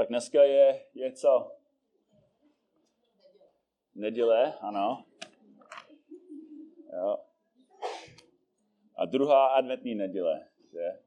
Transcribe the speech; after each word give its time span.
Tak 0.00 0.08
dneska 0.08 0.42
je, 0.42 0.86
je 0.94 1.12
co? 1.12 1.52
Neděle, 3.94 4.54
ano. 4.60 5.04
Jo. 6.92 7.18
A 8.96 9.04
druhá 9.04 9.46
adventní 9.46 9.94
neděle, 9.94 10.48
že? 10.72 11.00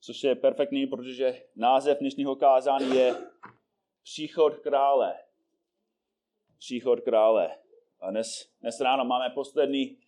Což 0.00 0.24
je 0.24 0.34
perfektní, 0.34 0.86
protože 0.86 1.42
název 1.56 1.98
dnešního 1.98 2.36
kázání 2.36 2.96
je 2.96 3.14
Příchod 4.02 4.58
krále. 4.58 5.14
Příchod 6.58 7.00
krále. 7.00 7.58
A 8.00 8.10
dnes, 8.10 8.52
dnes 8.60 8.80
ráno 8.80 9.04
máme 9.04 9.30
poslední, 9.30 9.98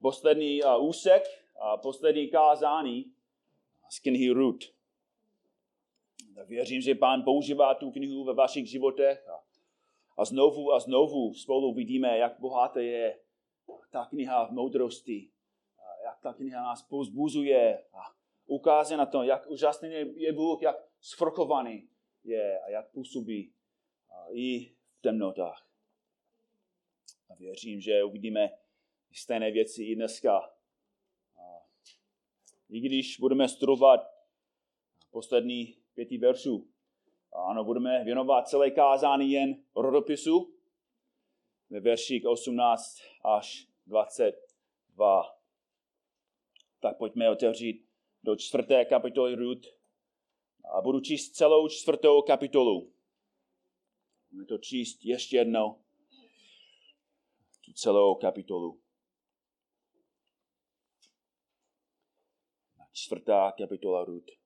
poslední 0.00 0.60
úsek 0.80 1.22
a 1.60 1.76
poslední 1.76 2.28
kázání 2.28 3.12
z 3.90 3.98
knihy 3.98 4.30
Ruth. 4.30 4.81
Věřím, 6.46 6.80
že 6.80 6.94
pán 6.94 7.22
používá 7.22 7.74
tu 7.74 7.90
knihu 7.90 8.24
ve 8.24 8.34
vašich 8.34 8.70
životech 8.70 9.28
a, 9.28 9.44
a 10.16 10.24
znovu 10.24 10.72
a 10.72 10.80
znovu 10.80 11.34
spolu 11.34 11.74
vidíme, 11.74 12.18
jak 12.18 12.40
bohatá 12.40 12.80
je 12.80 13.18
ta 13.90 14.04
kniha 14.06 14.46
v 14.46 14.50
moudrosti, 14.50 15.30
a 15.78 16.04
jak 16.04 16.20
ta 16.20 16.32
kniha 16.32 16.62
nás 16.62 16.82
pozbuzuje 16.82 17.84
a 17.92 17.98
ukazuje 18.46 18.98
na 18.98 19.06
to, 19.06 19.22
jak 19.22 19.50
úžasný 19.50 19.90
je 20.14 20.32
Bůh, 20.32 20.62
jak 20.62 20.76
svrchovaný 21.00 21.88
je 22.24 22.60
a 22.60 22.70
jak 22.70 22.90
působí 22.90 23.52
a 24.10 24.26
i 24.30 24.64
v 24.64 25.00
temnotách. 25.00 25.66
A 27.30 27.34
věřím, 27.34 27.80
že 27.80 28.04
uvidíme 28.04 28.50
stejné 29.12 29.50
věci 29.50 29.84
i 29.84 29.96
dneska. 29.96 30.38
A 31.36 31.66
I 32.70 32.80
když 32.80 33.18
budeme 33.18 33.48
studovat 33.48 34.00
poslední 35.10 35.81
pěti 35.94 36.18
veršů, 36.18 36.68
ano, 37.32 37.64
budeme 37.64 38.04
věnovat 38.04 38.48
celé 38.48 38.70
kázání 38.70 39.32
jen 39.32 39.64
rodopisu 39.76 40.54
ve 41.70 41.80
verších 41.80 42.26
18 42.26 42.98
až 43.24 43.66
22. 43.86 45.22
Tak 46.80 46.98
pojďme 46.98 47.30
otevřít 47.30 47.86
do 48.22 48.36
čtvrté 48.36 48.84
kapitoly 48.84 49.34
Ruth 49.34 49.66
a 50.74 50.80
budu 50.80 51.00
číst 51.00 51.30
celou 51.30 51.68
čtvrtou 51.68 52.22
kapitolu. 52.22 52.92
Budeme 54.30 54.46
to 54.46 54.58
číst 54.58 55.04
ještě 55.04 55.36
jednou. 55.36 55.82
Tu 57.64 57.72
celou 57.72 58.14
kapitolu. 58.14 58.80
Čtvrtá 62.92 63.52
kapitola 63.58 64.04
Ruth. 64.04 64.41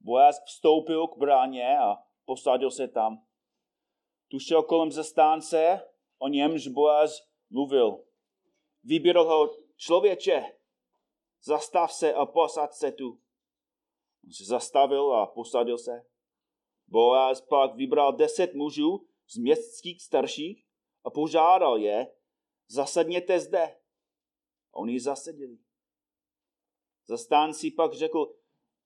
Boaz 0.00 0.44
vstoupil 0.44 1.06
k 1.06 1.16
bráně 1.16 1.78
a 1.78 1.96
posadil 2.24 2.70
se 2.70 2.88
tam. 2.88 3.26
Tu 4.30 4.38
šel 4.38 4.62
kolem 4.62 4.92
zastánce, 4.92 5.80
o 6.18 6.28
němž 6.28 6.68
Boaz 6.68 7.20
mluvil. 7.50 8.04
Vybíral 8.84 9.24
ho 9.24 9.56
člověče, 9.76 10.58
zastav 11.42 11.92
se 11.92 12.14
a 12.14 12.26
posad 12.26 12.74
se 12.74 12.92
tu. 12.92 13.20
On 14.24 14.32
se 14.32 14.44
zastavil 14.44 15.14
a 15.14 15.26
posadil 15.26 15.78
se. 15.78 16.04
Boaz 16.86 17.40
pak 17.40 17.74
vybral 17.74 18.12
deset 18.12 18.54
mužů 18.54 19.08
z 19.26 19.36
městských 19.36 20.02
starších 20.02 20.66
a 21.04 21.10
požádal 21.10 21.78
je, 21.78 22.14
zasadněte 22.68 23.40
zde. 23.40 23.80
Oni 24.72 25.00
zasedili. 25.00 25.58
Zastánci 27.06 27.70
pak 27.70 27.94
řekl, 27.94 28.34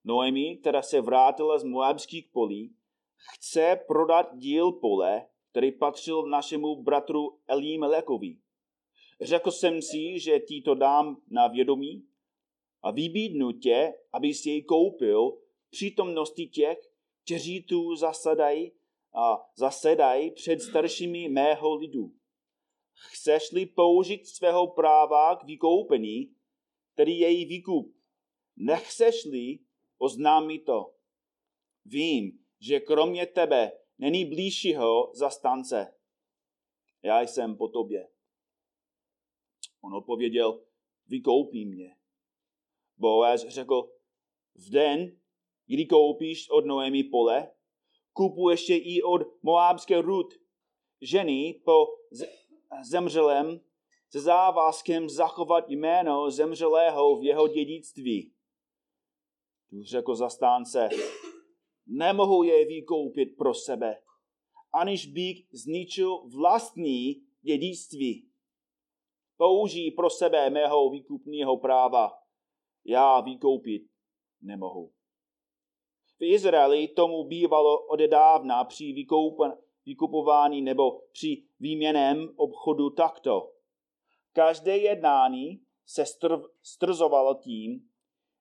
Noemi, 0.05 0.57
která 0.57 0.83
se 0.83 1.01
vrátila 1.01 1.59
z 1.59 1.65
Moabských 1.65 2.29
polí, 2.33 2.75
chce 3.35 3.81
prodat 3.87 4.37
díl 4.37 4.73
pole, 4.73 5.27
který 5.51 5.73
patřil 5.73 6.23
našemu 6.23 6.83
bratru 6.83 7.39
Elímelekovi. 7.47 8.37
Řekl 9.21 9.51
jsem 9.51 9.83
si, 9.83 10.21
že 10.21 10.41
ti 10.41 10.63
to 10.63 10.75
dám 10.75 11.17
na 11.31 11.49
vědomí 11.49 12.07
a 12.83 12.91
vybídnu 12.91 13.53
tě, 13.53 13.95
abys 14.13 14.47
jej 14.47 14.63
koupil 14.63 15.39
přítomnosti 15.71 16.47
těch, 16.47 16.79
kteří 17.25 17.63
tu 17.63 17.97
zasadají 17.97 18.73
a 19.15 19.51
zasedají 19.57 20.31
před 20.31 20.61
staršími 20.61 21.29
mého 21.29 21.75
lidu. 21.75 22.13
Chceš-li 22.95 23.67
použít 23.67 24.27
svého 24.27 24.67
práva 24.67 25.37
k 25.37 25.45
vykoupení, 25.45 26.35
tedy 26.95 27.13
její 27.13 27.45
výkup, 27.45 27.95
nechceš-li, 28.57 29.59
oznámí 30.03 30.59
to. 30.59 30.95
Vím, 31.85 32.39
že 32.61 32.81
kromě 32.81 33.27
tebe 33.27 33.73
není 33.99 34.25
blížšího 34.25 35.13
zastance. 35.15 35.95
Já 37.03 37.21
jsem 37.21 37.57
po 37.57 37.69
tobě. 37.69 38.09
On 39.81 39.95
odpověděl, 39.95 40.65
vykoupí 41.07 41.67
mě. 41.67 41.97
Boaz 42.97 43.41
řekl, 43.41 43.93
v 44.55 44.71
den, 44.71 45.21
kdy 45.67 45.87
koupíš 45.87 46.51
od 46.51 46.67
Noemi 46.67 47.05
pole, 47.05 47.55
kupuješ 48.13 48.69
je 48.69 48.79
i 48.79 49.03
od 49.03 49.21
Moábské 49.43 50.01
Rud, 50.01 50.35
ženy 51.01 51.61
po 51.65 51.87
zemřelém 52.85 53.61
se 54.11 54.21
závazkem 54.21 55.09
zachovat 55.09 55.71
jméno 55.71 56.31
zemřelého 56.31 57.17
v 57.17 57.25
jeho 57.25 57.49
dědictví. 57.49 58.33
Řekl 59.81 60.15
zastánce, 60.15 60.89
nemohu 61.87 62.43
je 62.43 62.67
vykoupit 62.67 63.37
pro 63.37 63.55
sebe, 63.55 64.03
aniž 64.73 65.07
bych 65.07 65.47
zničil 65.53 66.19
vlastní 66.29 67.23
dědictví. 67.43 68.29
Použij 69.37 69.91
pro 69.91 70.11
sebe 70.11 70.51
mého 70.51 70.91
výkupního 70.91 71.57
práva. 71.57 72.13
Já 72.85 73.21
vykoupit 73.21 73.83
nemohu. 74.41 74.93
V 76.19 76.25
Izraeli 76.25 76.89
tomu 76.89 77.25
bývalo 77.25 77.87
odedávna 77.87 78.65
při 78.65 79.07
vykupování 79.87 80.63
nebo 80.63 81.01
při 81.13 81.45
výměném 81.61 82.29
obchodu 82.37 82.91
takto. 82.91 83.53
Každé 84.33 84.79
jednání 84.79 85.61
se 85.87 86.05
strzovalo 86.63 87.35
tím, 87.35 87.89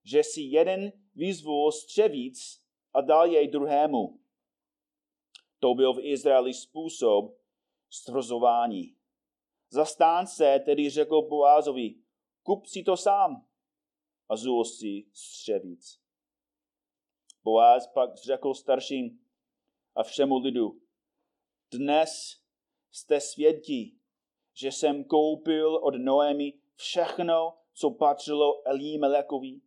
že 0.03 0.23
si 0.23 0.41
jeden 0.41 0.91
vyzvul 1.13 1.71
střevíc 1.71 2.61
a 2.93 3.01
dal 3.01 3.31
jej 3.31 3.47
druhému. 3.47 4.19
To 5.59 5.73
byl 5.73 5.93
v 5.93 6.05
Izraeli 6.05 6.53
způsob 6.53 7.37
stvrzování. 7.89 8.95
Zastánce 9.69 10.59
tedy 10.65 10.89
řekl 10.89 11.21
Boázovi, 11.21 11.95
kup 12.43 12.65
si 12.65 12.83
to 12.83 12.97
sám 12.97 13.47
a 14.29 14.35
zul 14.35 14.65
si 14.65 15.05
střevíc. 15.13 16.01
Boáz 17.43 17.87
pak 17.87 18.17
řekl 18.17 18.53
starším 18.53 19.19
a 19.95 20.03
všemu 20.03 20.37
lidu, 20.37 20.81
dnes 21.73 22.41
jste 22.91 23.21
svědky, 23.21 23.95
že 24.53 24.71
jsem 24.71 25.03
koupil 25.03 25.75
od 25.75 25.93
Noemi 25.97 26.53
všechno, 26.75 27.57
co 27.73 27.91
patřilo 27.91 28.67
Elímelekovi, 28.67 29.61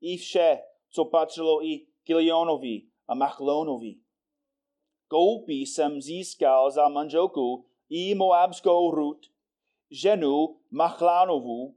i 0.00 0.16
vše, 0.16 0.62
co 0.92 1.04
patřilo 1.04 1.66
i 1.66 1.86
Kilionovi 2.04 2.82
a 3.08 3.14
Machlonovi. 3.14 3.94
Koupí 5.08 5.66
jsem 5.66 6.00
získal 6.00 6.70
za 6.70 6.88
manželku 6.88 7.66
i 7.88 8.14
Moabskou 8.14 8.90
Rut, 8.90 9.26
ženu 9.90 10.60
Machlánovu, 10.70 11.76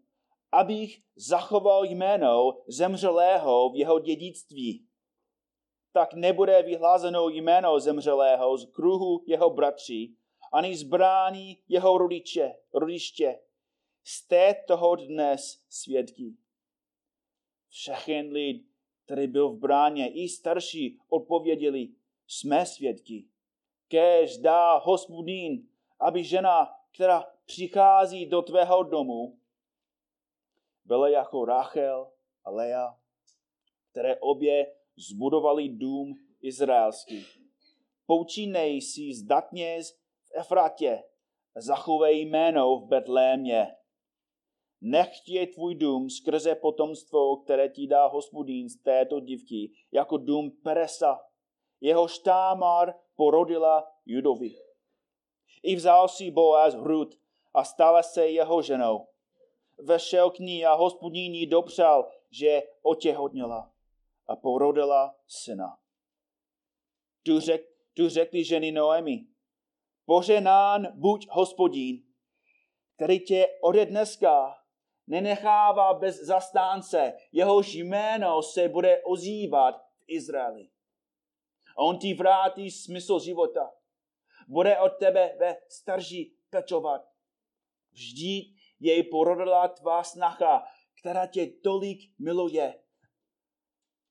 abych 0.52 1.02
zachoval 1.16 1.86
jméno 1.86 2.64
zemřelého 2.68 3.70
v 3.70 3.76
jeho 3.76 4.00
dědictví. 4.00 4.88
Tak 5.94 6.14
nebude 6.14 6.64
vyhlázeno 6.64 7.30
jméno 7.30 7.80
zemřelého 7.80 8.58
z 8.58 8.66
kruhu 8.72 9.24
jeho 9.28 9.50
bratří, 9.50 10.18
ani 10.54 10.78
zbrání 10.78 11.64
jeho 11.68 11.98
rodiče, 11.98 12.54
rodiště. 12.74 13.40
Jste 14.04 14.56
toho 14.68 14.96
dnes 14.96 15.64
svědky. 15.70 16.34
Všechen 17.70 18.32
lid, 18.32 18.75
který 19.06 19.28
byl 19.28 19.50
v 19.50 19.60
bráně, 19.60 20.10
i 20.10 20.30
starší, 20.30 21.00
odpověděli, 21.10 21.90
jsme 22.28 22.66
svědky. 22.66 23.26
Kež 23.88 24.38
dá 24.38 24.78
hospodín, 24.78 25.68
aby 26.00 26.24
žena, 26.24 26.70
která 26.94 27.26
přichází 27.46 28.26
do 28.26 28.42
tvého 28.42 28.84
domu, 28.84 29.40
byla 30.86 31.10
jako 31.10 31.46
Rachel 31.46 32.12
a 32.44 32.50
Lea, 32.50 32.98
které 33.92 34.16
obě 34.20 34.76
zbudovali 34.98 35.70
dům 35.70 36.16
izraelský. 36.42 37.26
Poučínej 38.06 38.82
si 38.82 39.14
zdatně 39.14 39.80
v 40.24 40.32
Efratě, 40.36 41.04
zachovej 41.56 42.22
jméno 42.22 42.80
v 42.80 42.88
Betlémě. 42.88 43.76
Nechť 44.82 45.30
je 45.30 45.48
tvůj 45.48 45.76
dům 45.76 46.10
skrze 46.10 46.56
potomstvo, 46.56 47.38
které 47.38 47.70
ti 47.70 47.88
dá 47.88 48.08
hospodín 48.08 48.70
z 48.70 48.76
této 48.76 49.20
divky, 49.20 49.72
jako 49.92 50.18
dům 50.18 50.52
Peresa. 50.64 51.20
Jeho 51.82 52.08
štámar 52.08 52.94
porodila 53.16 53.88
Judovi. 54.06 54.56
I 55.64 55.76
vzal 55.76 56.08
si 56.08 56.32
Boaz 56.32 56.74
hrud 56.74 57.16
a 57.54 57.64
stala 57.64 58.04
se 58.04 58.28
jeho 58.28 58.62
ženou. 58.62 59.08
Vešel 59.78 60.30
k 60.30 60.40
ní 60.40 60.66
a 60.66 60.74
hospodín 60.74 61.34
jí 61.34 61.46
dopřál, 61.46 62.12
že 62.32 62.64
otěhotněla 62.82 63.72
a 64.28 64.36
porodila 64.36 65.16
syna. 65.28 65.78
Tu, 67.24 67.40
řek, 67.40 67.62
tu 67.94 68.10
řekli 68.10 68.44
ženy 68.44 68.72
Noemi, 68.72 69.26
poženán 70.06 70.88
buď 70.94 71.28
hospodín, 71.30 72.04
který 72.96 73.20
tě 73.20 73.48
ode 73.62 73.86
dneska 73.86 74.65
nenechává 75.08 75.94
bez 75.94 76.22
zastánce, 76.22 77.14
jehož 77.32 77.74
jméno 77.74 78.42
se 78.42 78.70
bude 78.70 79.04
ozývat 79.04 79.76
v 80.00 80.04
Izraeli. 80.08 80.70
A 81.78 81.82
on 81.82 82.00
ti 82.00 82.14
vrátí 82.14 82.72
smysl 82.72 83.20
života. 83.20 83.72
Bude 84.48 84.80
od 84.80 84.90
tebe 84.90 85.36
ve 85.40 85.58
starší 85.70 86.38
pečovat. 86.50 87.02
Vždyť 87.92 88.56
jej 88.80 89.04
porodila 89.04 89.68
tvá 89.68 90.04
snacha, 90.04 90.64
která 91.00 91.28
tě 91.28 91.48
tolik 91.48 92.00
miluje. 92.20 92.84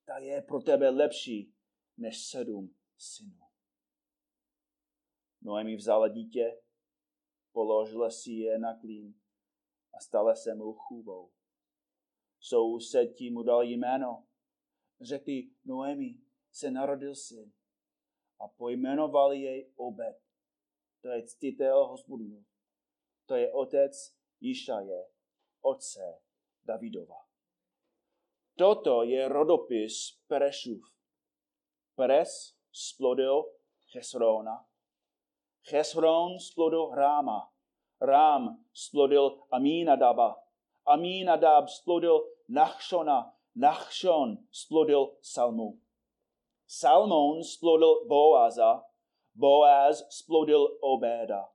Ta 0.04 0.18
je 0.18 0.42
pro 0.42 0.60
tebe 0.60 0.88
lepší 0.90 1.54
než 1.96 2.26
sedm 2.26 2.74
synů. 2.98 3.44
Noemi 5.42 5.76
vzala 5.76 6.08
dítě, 6.08 6.62
položila 7.52 8.10
si 8.10 8.30
je 8.30 8.58
na 8.58 8.80
klín 8.80 9.23
a 9.96 10.00
stala 10.00 10.34
se 10.34 10.54
mu 10.54 10.72
chůvou. 10.72 11.30
Sousedí 12.40 13.30
mu 13.30 13.42
dal 13.42 13.62
jméno. 13.62 14.26
Řekli, 15.00 15.50
Noemi 15.64 16.18
se 16.52 16.70
narodil 16.70 17.14
syn 17.14 17.52
a 18.40 18.48
pojmenovali 18.48 19.40
jej 19.40 19.72
Obed. 19.76 20.16
To 21.02 21.08
je 21.08 21.22
ctitel 21.22 21.86
hospodinu. 21.86 22.44
To 23.26 23.34
je 23.36 23.52
otec 23.52 24.16
Išaje, 24.40 25.04
otce 25.60 26.22
Davidova. 26.64 27.16
Toto 28.56 29.02
je 29.02 29.28
rodopis 29.28 30.22
Perešův. 30.26 30.82
Peres 31.94 32.56
splodil 32.72 33.44
Chesrona. 33.92 34.66
Chesron 35.68 36.38
splodil 36.38 36.90
Ráma. 36.94 37.53
Rám 38.00 38.64
splodil 38.72 39.46
Amínadaba. 39.50 40.36
Amínadab 40.86 41.68
splodil 41.68 42.20
Nachšona. 42.48 43.32
Nachšon 43.56 44.46
splodil 44.50 45.16
Salmu. 45.22 45.78
Salmon 46.66 47.42
splodil 47.42 48.06
Boaza. 48.08 48.82
Boaz 49.34 50.02
splodil 50.10 50.78
Obeda. 50.82 51.48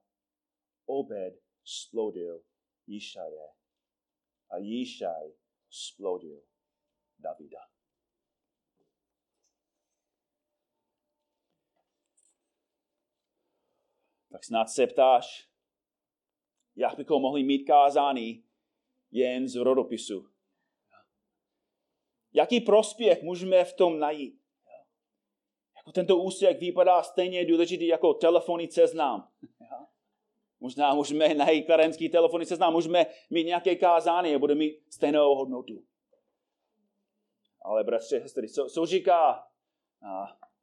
Obed 0.88 1.40
splodil 1.64 2.42
Jišaje. 2.88 3.48
A 4.50 4.58
Jišaj 4.58 5.32
splodil 5.70 6.42
Davida. 7.20 7.60
Tak 14.32 14.46
snad 14.46 14.70
se 14.70 14.88
ptáš, 14.88 15.49
jak 16.80 16.98
bychom 16.98 17.22
mohli 17.22 17.44
mít 17.44 17.64
kázání 17.64 18.44
jen 19.12 19.48
z 19.48 19.56
rodopisu. 19.56 20.30
Jaký 22.34 22.62
prospěch 22.62 23.24
můžeme 23.24 23.66
v 23.66 23.74
tom 23.74 24.00
najít? 24.00 24.42
Jako 25.78 25.92
tento 25.92 26.18
úsek 26.18 26.60
vypadá 26.60 27.04
stejně 27.04 27.46
důležitý 27.46 27.88
jako 27.88 28.14
telefonní 28.14 28.68
seznam. 28.72 29.32
Možná 30.60 30.94
můžeme 30.94 31.34
najít 31.34 31.66
klarenský 31.66 32.10
telefonní 32.10 32.46
seznam, 32.46 32.74
můžeme 32.74 33.06
mít 33.30 33.44
nějaké 33.44 33.76
kázání 33.76 34.36
a 34.36 34.40
bude 34.40 34.56
mít 34.56 34.94
stejnou 34.94 35.36
hodnotu. 35.36 35.84
Ale 37.62 37.84
bratře, 37.84 38.22
sestry, 38.22 38.50
co, 38.50 38.66
co 38.66 38.86
říká 38.86 39.48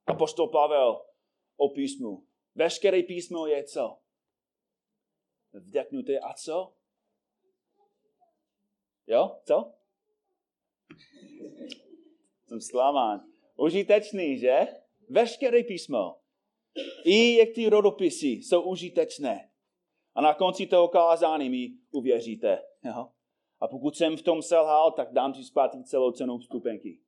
apostol 0.06 0.48
Pavel 0.48 1.02
o 1.56 1.68
písmu? 1.68 2.26
Veškeré 2.54 3.02
písmo 3.02 3.46
je 3.46 3.64
co? 3.64 3.98
Vdechnuté 5.60 6.18
a 6.18 6.34
co? 6.34 6.72
Jo? 9.06 9.40
Co? 9.44 9.72
Jsem 12.46 12.60
zklamán. 12.60 13.20
Užitečný, 13.56 14.38
že? 14.38 14.66
Veškeré 15.08 15.64
písmo. 15.64 16.16
I 17.04 17.36
jak 17.36 17.48
ty 17.54 17.68
rodopisy 17.68 18.26
jsou 18.26 18.62
užitečné. 18.62 19.50
A 20.14 20.20
na 20.20 20.34
konci 20.34 20.66
toho 20.66 20.88
kázání 20.88 21.50
mi 21.50 21.68
uvěříte. 21.90 22.62
Jo? 22.84 23.08
A 23.60 23.68
pokud 23.68 23.96
jsem 23.96 24.16
v 24.16 24.22
tom 24.22 24.42
selhal, 24.42 24.92
tak 24.92 25.12
dám 25.12 25.32
ti 25.32 25.44
zpátky 25.44 25.84
celou 25.84 26.12
cenu 26.12 26.38
vstupenky. 26.38 27.00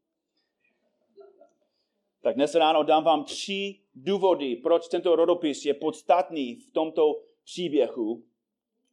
Tak 2.23 2.35
dnes 2.35 2.55
ráno 2.55 2.83
dám 2.83 3.05
vám 3.05 3.25
tři 3.25 3.81
důvody, 3.95 4.56
proč 4.56 4.89
tento 4.89 5.17
rodopis 5.17 5.65
je 5.65 5.75
podstatný 5.75 6.55
v 6.55 6.73
tomto 6.73 7.23
příběhu 7.45 8.25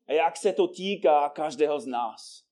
a 0.08 0.14
jak 0.14 0.38
se 0.38 0.54
to 0.54 0.68
týká 0.68 1.30
každého 1.30 1.80
z 1.80 1.86
nás. 1.86 2.46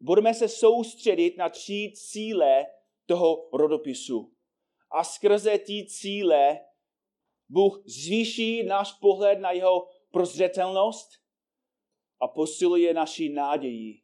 Budeme 0.00 0.34
se 0.34 0.48
soustředit 0.48 1.36
na 1.36 1.48
tři 1.48 1.92
cíle 1.96 2.66
toho 3.06 3.48
rodopisu. 3.52 4.34
A 4.90 5.04
skrze 5.04 5.58
ty 5.58 5.86
cíle 5.86 6.60
Bůh 7.48 7.82
zvýší 7.86 8.62
náš 8.62 8.92
pohled 8.92 9.38
na 9.38 9.50
jeho 9.50 9.88
prozřetelnost 10.10 11.10
a 12.20 12.28
posiluje 12.28 12.94
naši 12.94 13.28
naději 13.28 14.02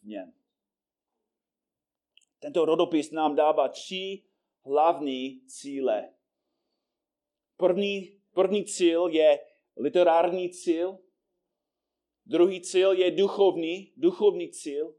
v 0.00 0.06
něm. 0.06 0.32
Tento 2.38 2.64
rodopis 2.64 3.10
nám 3.10 3.36
dává 3.36 3.68
tři 3.68 4.22
hlavní 4.64 5.40
cíle. 5.46 6.14
První, 7.56 8.20
první 8.34 8.64
cíl 8.64 9.08
je 9.08 9.40
literární 9.76 10.50
cíl, 10.50 10.98
Druhý 12.26 12.60
cíl 12.60 12.92
je 12.92 13.10
duchovní, 13.10 13.92
duchovní 13.96 14.50
cíl. 14.50 14.94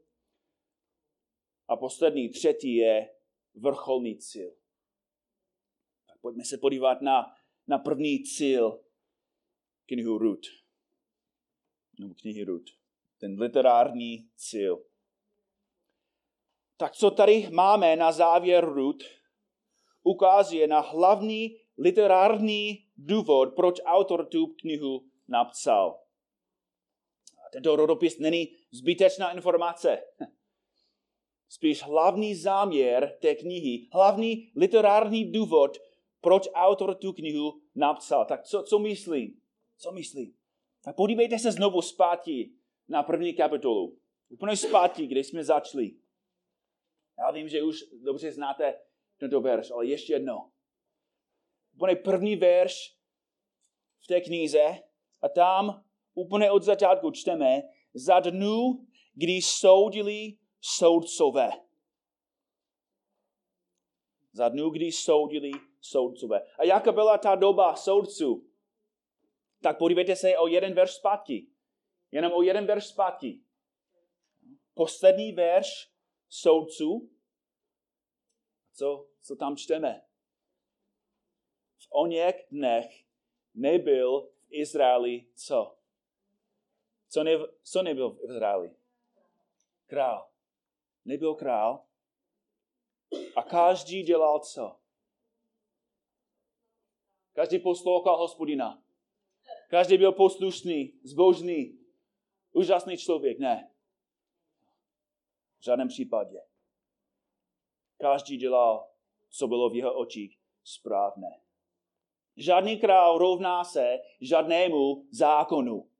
A 1.68 1.76
poslední, 1.76 2.28
třetí 2.28 2.76
je 2.76 3.14
vrcholný 3.54 4.18
cíl. 4.18 4.54
Tak 6.06 6.18
pojďme 6.20 6.44
se 6.44 6.58
podívat 6.58 7.02
na, 7.02 7.34
na 7.66 7.78
první 7.78 8.24
cíl 8.24 8.84
knihu 9.86 10.18
Rut. 10.18 10.46
Nebo 12.00 12.14
knihy 12.14 12.44
Rut. 12.44 12.70
Ten 13.18 13.40
literární 13.40 14.30
cíl. 14.36 14.84
Tak 16.76 16.92
co 16.92 17.10
tady 17.10 17.48
máme 17.52 17.96
na 17.96 18.12
závěr 18.12 18.64
Rut, 18.64 19.04
ukazuje 20.02 20.66
na 20.66 20.80
hlavní 20.80 21.60
literární 21.78 22.86
důvod, 22.96 23.54
proč 23.56 23.80
autor 23.84 24.26
tu 24.26 24.46
knihu 24.46 25.10
napsal. 25.28 26.03
Tento 27.54 27.76
rodopis 27.76 28.18
není 28.18 28.56
zbytečná 28.70 29.32
informace. 29.32 29.98
Spíš 31.48 31.82
hlavní 31.82 32.34
záměr 32.34 33.18
té 33.20 33.34
knihy, 33.34 33.88
hlavní 33.92 34.52
literární 34.56 35.32
důvod, 35.32 35.78
proč 36.20 36.48
autor 36.54 36.94
tu 36.94 37.12
knihu 37.12 37.60
napsal. 37.74 38.24
Tak 38.24 38.42
co, 38.42 38.62
co 38.62 38.78
myslí? 38.78 39.40
Co 39.76 39.92
myslí? 39.92 40.34
Tak 40.84 40.96
podívejte 40.96 41.38
se 41.38 41.52
znovu 41.52 41.82
zpátky 41.82 42.52
na 42.88 43.02
první 43.02 43.34
kapitolu. 43.34 43.98
Úplně 44.28 44.56
zpátky, 44.56 45.06
kde 45.06 45.20
jsme 45.20 45.44
začali. 45.44 45.90
Já 47.18 47.30
vím, 47.30 47.48
že 47.48 47.62
už 47.62 47.84
dobře 48.02 48.32
znáte 48.32 48.80
tento 49.18 49.40
verš, 49.40 49.70
ale 49.70 49.86
ještě 49.86 50.12
jedno. 50.12 50.50
Úplně 51.74 51.96
první 51.96 52.36
verš 52.36 52.96
v 54.00 54.06
té 54.06 54.20
knize 54.20 54.78
a 55.22 55.28
tam 55.28 55.84
úplně 56.14 56.50
od 56.50 56.62
začátku 56.62 57.10
čteme, 57.10 57.62
za 57.94 58.20
dnu, 58.20 58.86
kdy 59.14 59.42
soudili 59.42 60.38
soudcové. 60.60 61.50
Za 64.32 64.48
dnu, 64.48 64.70
kdy 64.70 64.92
soudili 64.92 65.50
soudcové. 65.80 66.42
A 66.58 66.64
jaká 66.64 66.92
byla 66.92 67.18
ta 67.18 67.34
doba 67.34 67.76
soudců? 67.76 68.50
Tak 69.62 69.78
podívejte 69.78 70.16
se 70.16 70.38
o 70.38 70.46
jeden 70.46 70.74
verš 70.74 70.90
zpátky. 70.90 71.46
Jenom 72.12 72.32
o 72.32 72.42
jeden 72.42 72.66
verš 72.66 72.86
zpátky. 72.86 73.40
Poslední 74.74 75.32
verš 75.32 75.90
soudců. 76.28 77.10
Co, 78.72 79.08
co 79.22 79.36
tam 79.36 79.56
čteme? 79.56 80.04
V 81.78 81.86
o 81.90 82.06
něk 82.06 82.46
dnech 82.50 83.04
nebyl 83.54 84.20
v 84.20 84.46
Izraeli 84.50 85.26
co? 85.34 85.83
Co, 87.14 87.24
ne, 87.24 87.30
co 87.62 87.82
nebyl 87.82 88.10
v 88.10 88.24
Izraeli? 88.24 88.76
král. 89.86 90.30
Nebyl 91.04 91.34
král. 91.34 91.84
A 93.36 93.42
každý 93.42 94.02
dělal 94.02 94.40
co? 94.40 94.76
Každý 97.32 97.58
poslouchal 97.58 98.16
hospodina. 98.16 98.82
Každý 99.70 99.98
byl 99.98 100.12
poslušný, 100.12 101.00
zbožný, 101.04 101.78
úžasný 102.52 102.96
člověk. 102.96 103.38
Ne. 103.38 103.70
V 105.58 105.64
žádném 105.64 105.88
případě. 105.88 106.40
Každý 107.98 108.36
dělal, 108.36 108.90
co 109.28 109.48
bylo 109.48 109.70
v 109.70 109.76
jeho 109.76 109.94
očích 109.94 110.38
správné. 110.64 111.40
Žádný 112.36 112.80
král 112.80 113.18
rovná 113.18 113.64
se 113.64 113.98
žádnému 114.20 115.08
zákonu. 115.10 115.93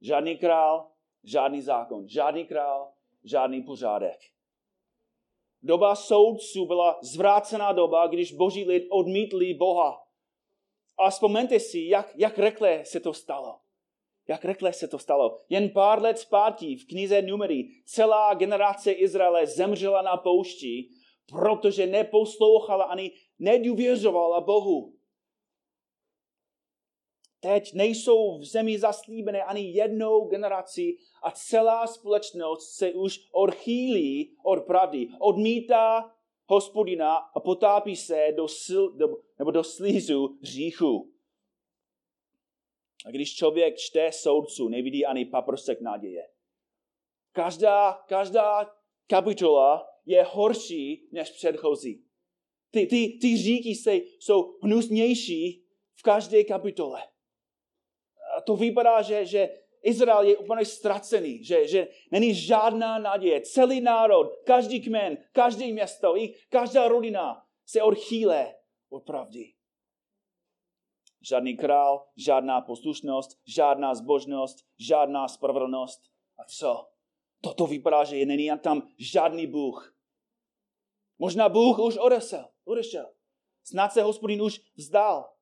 Žádný 0.00 0.36
král, 0.36 0.90
žádný 1.24 1.62
zákon. 1.62 2.08
Žádný 2.08 2.44
král, 2.44 2.92
žádný 3.24 3.62
pořádek. 3.62 4.18
Doba 5.62 5.94
soudců 5.94 6.66
byla 6.66 6.98
zvrácená 7.02 7.72
doba, 7.72 8.06
když 8.06 8.32
boží 8.32 8.64
lid 8.64 8.86
odmítli 8.90 9.54
Boha. 9.54 10.02
A 10.98 11.10
vzpomeňte 11.10 11.60
si, 11.60 11.78
jak, 11.78 12.12
jak 12.16 12.38
rekle 12.38 12.84
se 12.84 13.00
to 13.00 13.12
stalo. 13.12 13.60
Jak 14.28 14.44
rekle 14.44 14.72
se 14.72 14.88
to 14.88 14.98
stalo. 14.98 15.38
Jen 15.48 15.70
pár 15.70 16.02
let 16.02 16.18
zpátky 16.18 16.76
v 16.76 16.86
knize 16.86 17.22
Numery 17.22 17.68
celá 17.86 18.34
generace 18.34 18.92
Izraele 18.92 19.46
zemřela 19.46 20.02
na 20.02 20.16
poušti, 20.16 20.88
protože 21.28 21.86
neposlouchala 21.86 22.84
ani 22.84 23.12
nedůvěřovala 23.38 24.40
Bohu. 24.40 24.99
Teď 27.40 27.74
nejsou 27.74 28.38
v 28.38 28.44
zemi 28.44 28.78
zaslíbené 28.78 29.44
ani 29.44 29.72
jednou 29.72 30.28
generaci 30.28 30.96
a 31.22 31.30
celá 31.30 31.86
společnost 31.86 32.74
se 32.74 32.92
už 32.92 33.20
odchýlí 33.32 34.36
od 34.44 34.66
pravdy. 34.66 35.08
Odmítá 35.18 36.14
hospodina 36.46 37.14
a 37.14 37.40
potápí 37.40 37.96
se 37.96 38.28
do, 38.36 38.48
sil, 38.62 38.84
do, 38.96 39.06
nebo 39.38 39.50
do 39.50 39.64
slízu 39.64 40.38
říchu. 40.42 41.12
A 43.06 43.10
když 43.10 43.34
člověk 43.34 43.76
čte 43.78 44.12
soudců, 44.12 44.68
nevidí 44.68 45.06
ani 45.06 45.24
paprsek 45.24 45.80
naděje. 45.80 46.28
Každá, 47.32 47.92
každá 47.92 48.70
kapitola 49.06 49.86
je 50.06 50.22
horší 50.22 51.08
než 51.12 51.30
předchozí. 51.30 52.04
Ty, 52.70 52.86
ty, 52.86 53.18
ty 53.20 53.36
říky 53.36 53.74
se, 53.74 53.94
jsou 53.94 54.58
hnusnější 54.62 55.64
v 55.94 56.02
každé 56.02 56.44
kapitole. 56.44 57.00
A 58.40 58.42
to 58.42 58.56
vypadá, 58.56 59.02
že, 59.02 59.26
že 59.26 59.48
Izrael 59.82 60.22
je 60.22 60.36
úplně 60.36 60.64
ztracený, 60.64 61.44
že, 61.44 61.68
že 61.68 61.88
není 62.10 62.34
žádná 62.34 62.98
naděje. 62.98 63.40
Celý 63.40 63.80
národ, 63.80 64.32
každý 64.46 64.80
kmen, 64.80 65.18
každé 65.32 65.66
město, 65.66 66.16
i 66.16 66.34
každá 66.48 66.88
rodina 66.88 67.44
se 67.66 67.82
odchýle 67.82 68.54
od 68.88 69.04
pravdy. 69.04 69.52
Žádný 71.20 71.56
král, 71.56 72.06
žádná 72.16 72.60
poslušnost, 72.60 73.30
žádná 73.46 73.94
zbožnost, 73.94 74.56
žádná 74.78 75.28
spravedlnost. 75.28 76.00
A 76.38 76.44
co? 76.44 76.88
Toto 77.40 77.66
vypadá, 77.66 78.04
že 78.04 78.26
není 78.26 78.50
tam 78.60 78.88
žádný 78.98 79.46
Bůh. 79.46 79.96
Možná 81.18 81.48
Bůh 81.48 81.78
už 81.78 81.96
odešel. 81.96 82.48
odešel. 82.64 83.12
Snad 83.64 83.92
se 83.92 84.02
hospodin 84.02 84.42
už 84.42 84.60
vzdal. 84.76 85.32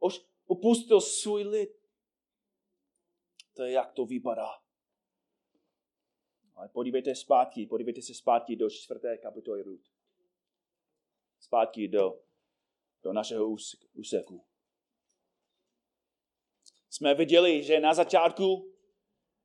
Už 0.00 0.20
opustil 0.46 1.00
svůj 1.00 1.42
lid. 1.42 1.77
To 3.58 3.64
jak 3.64 3.92
to 3.92 4.06
vypadá. 4.06 4.48
Ale 6.54 6.68
podívejte 6.68 7.14
zpátky, 7.14 7.66
podívejte 7.66 8.02
se 8.02 8.14
zpátky 8.14 8.56
do 8.56 8.70
čtvrté 8.70 9.18
kapitoly 9.18 9.62
Rud. 9.62 9.80
Zpátky 11.40 11.88
do, 11.88 12.20
do 13.02 13.12
našeho 13.12 13.56
úseku. 13.94 14.44
Jsme 16.90 17.14
viděli, 17.14 17.62
že 17.62 17.80
na 17.80 17.94
začátku 17.94 18.74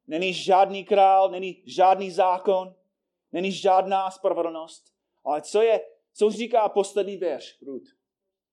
není 0.08 0.34
žádný 0.34 0.86
král, 0.86 1.30
není 1.32 1.64
žádný 1.66 2.12
zákon, 2.12 2.76
není 3.32 3.52
žádná 3.52 4.12
spravedlnost. 4.12 4.94
Ale 5.24 5.42
co 5.42 5.62
je, 5.62 5.82
co 6.14 6.30
říká 6.30 6.70
poslední 6.70 7.18
verš, 7.18 7.62
Rud? 7.62 7.84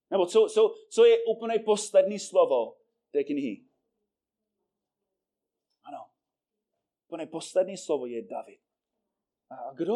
Nebo 0.09 0.25
co, 0.25 0.47
co, 0.49 0.75
co 0.89 1.05
je 1.05 1.25
úplně 1.25 1.59
poslední 1.59 2.19
slovo 2.19 2.77
té 3.11 3.23
knihy? 3.23 3.70
Pane, 7.11 7.27
poslední 7.27 7.77
slovo 7.77 8.05
je 8.05 8.21
David. 8.21 8.61
A 9.49 9.73
kdo? 9.73 9.95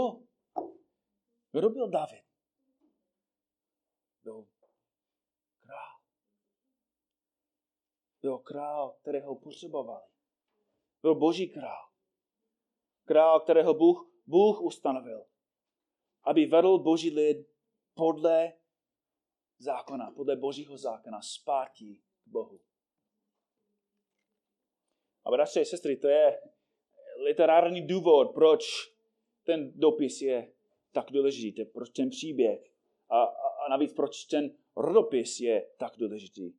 Kdo 1.51 1.69
byl 1.69 1.89
David? 1.89 2.25
Byl 4.23 4.47
král. 5.61 5.99
Byl 8.21 8.37
král, 8.37 8.97
kterého 9.01 9.35
potřebovali. 9.35 10.07
Byl 11.01 11.15
boží 11.15 11.49
král. 11.49 11.91
Král, 13.05 13.39
kterého 13.39 13.73
Bůh, 13.73 14.11
Bůh 14.25 14.61
ustanovil. 14.61 15.25
Aby 16.23 16.45
vedl 16.45 16.79
boží 16.79 17.09
lid 17.09 17.47
podle 17.93 18.53
zákona, 19.57 20.11
podle 20.11 20.35
božího 20.35 20.77
zákona, 20.77 21.21
zpátky 21.21 22.03
k 22.23 22.27
Bohu. 22.27 22.61
A 25.25 25.31
bratři 25.31 25.61
a 25.61 25.65
sestry, 25.65 25.97
to 25.97 26.07
je 26.07 26.54
literární 27.25 27.87
důvod, 27.87 28.31
proč 28.33 28.65
ten 29.43 29.71
dopis 29.75 30.21
je 30.21 30.51
tak 30.91 31.11
důležitý, 31.11 31.65
proč 31.65 31.89
ten 31.89 32.09
příběh 32.09 32.71
a, 33.09 33.23
a, 33.23 33.47
a 33.65 33.69
navíc 33.69 33.93
proč 33.93 34.23
ten 34.23 34.57
rodopis 34.75 35.39
je 35.39 35.67
tak 35.77 35.93
důležitý. 35.97 36.53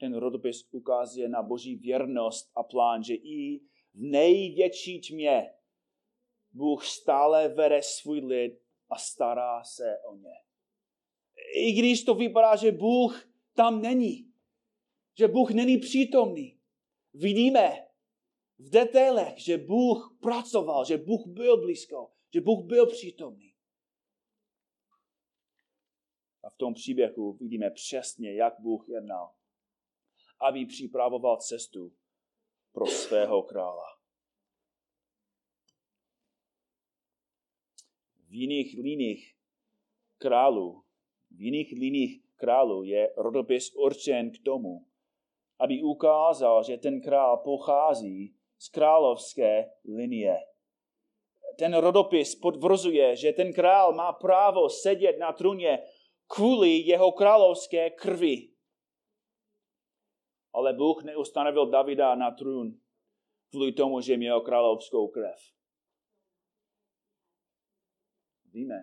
Ten 0.00 0.14
rodopis 0.14 0.68
ukazuje 0.70 1.28
na 1.28 1.42
boží 1.42 1.76
věrnost 1.76 2.50
a 2.54 2.62
plán, 2.62 3.02
že 3.02 3.14
i 3.14 3.58
v 3.94 4.02
největší 4.02 5.00
tmě 5.00 5.50
Bůh 6.52 6.86
stále 6.86 7.48
vede 7.48 7.82
svůj 7.82 8.20
lid 8.20 8.60
a 8.90 8.98
stará 8.98 9.64
se 9.64 9.98
o 10.10 10.16
ně. 10.16 10.34
I 11.54 11.72
když 11.72 12.04
to 12.04 12.14
vypadá, 12.14 12.56
že 12.56 12.72
Bůh 12.72 13.28
tam 13.54 13.82
není, 13.82 14.32
že 15.18 15.28
Bůh 15.28 15.50
není 15.50 15.78
přítomný, 15.78 16.58
vidíme, 17.14 17.87
v 18.58 18.70
detailech, 18.70 19.38
že 19.38 19.58
Bůh 19.58 20.18
pracoval, 20.22 20.84
že 20.84 20.96
Bůh 20.96 21.26
byl 21.26 21.60
blízko, 21.60 22.12
že 22.34 22.40
Bůh 22.40 22.64
byl 22.64 22.86
přítomný. 22.86 23.54
A 26.42 26.50
v 26.50 26.56
tom 26.56 26.74
příběhu 26.74 27.32
vidíme 27.32 27.70
přesně, 27.70 28.34
jak 28.34 28.60
Bůh 28.60 28.88
jednal, 28.88 29.34
aby 30.40 30.66
připravoval 30.66 31.36
cestu 31.36 31.96
pro 32.72 32.86
svého 32.86 33.42
krála. 33.42 33.86
V 38.28 38.32
jiných 38.32 38.78
liních 38.78 39.36
králů, 40.18 40.84
v 41.30 41.42
jiných 41.42 41.72
liních 41.72 42.22
králů 42.36 42.82
je 42.82 43.14
rodopis 43.16 43.74
určen 43.74 44.30
k 44.30 44.42
tomu, 44.44 44.86
aby 45.58 45.82
ukázal, 45.82 46.64
že 46.64 46.76
ten 46.76 47.00
král 47.00 47.36
pochází 47.36 48.37
z 48.58 48.68
královské 48.68 49.70
linie. 49.96 50.36
Ten 51.58 51.74
rodopis 51.74 52.34
potvrzuje, 52.34 53.16
že 53.16 53.32
ten 53.32 53.52
král 53.52 53.92
má 53.92 54.12
právo 54.12 54.70
sedět 54.70 55.18
na 55.18 55.32
trůně 55.32 55.78
kvůli 56.26 56.70
jeho 56.70 57.12
královské 57.12 57.90
krvi. 57.90 58.48
Ale 60.52 60.72
Bůh 60.72 61.04
neustanovil 61.04 61.70
Davida 61.70 62.14
na 62.14 62.30
trůn 62.30 62.80
kvůli 63.50 63.72
tomu, 63.72 64.00
že 64.00 64.16
měl 64.16 64.40
královskou 64.40 65.08
krev. 65.08 65.38
Víme. 68.52 68.82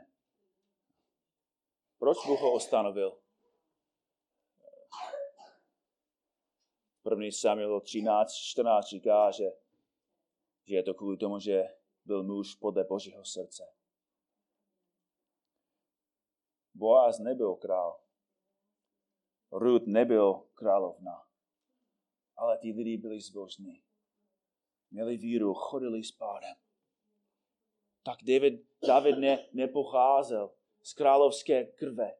Proč 2.00 2.18
Bůh 2.28 2.42
ho 2.42 2.56
ustanovil? 2.56 3.20
První 7.04 7.32
Samuel 7.32 7.82
13, 7.82 8.34
14 8.34 8.86
říká, 8.86 9.32
že 9.32 9.44
že 10.66 10.76
je 10.76 10.84
to 10.84 10.94
kvůli 10.94 11.18
tomu, 11.18 11.40
že 11.40 11.64
byl 12.06 12.24
muž 12.24 12.56
podle 12.56 12.84
Božího 12.84 13.26
srdce. 13.26 13.64
Boaz 16.74 17.20
nebyl 17.20 17.56
král. 17.56 18.00
Ruth 19.52 19.88
nebyl 19.88 20.34
královna. 20.54 21.24
Ale 22.36 22.58
ty 22.58 22.72
lidi 22.72 22.98
byli 22.98 23.22
zbožní. 23.22 23.84
Měli 24.92 25.18
víru, 25.18 25.54
chodili 25.54 26.04
s 26.04 26.12
pádem. 26.12 26.56
Tak 28.04 28.24
David, 28.24 28.68
David 28.88 29.18
ne, 29.18 29.50
nepocházel 29.54 30.56
z 30.82 30.94
královské 30.94 31.66
krve, 31.66 32.16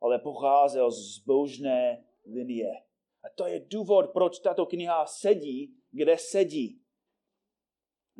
ale 0.00 0.18
pocházel 0.18 0.90
z 0.90 1.14
zbožné 1.14 2.04
linie. 2.24 2.84
A 3.22 3.28
to 3.34 3.46
je 3.46 3.60
důvod, 3.60 4.10
proč 4.12 4.38
tato 4.38 4.66
kniha 4.66 5.06
sedí, 5.06 5.76
kde 5.90 6.18
sedí 6.18 6.81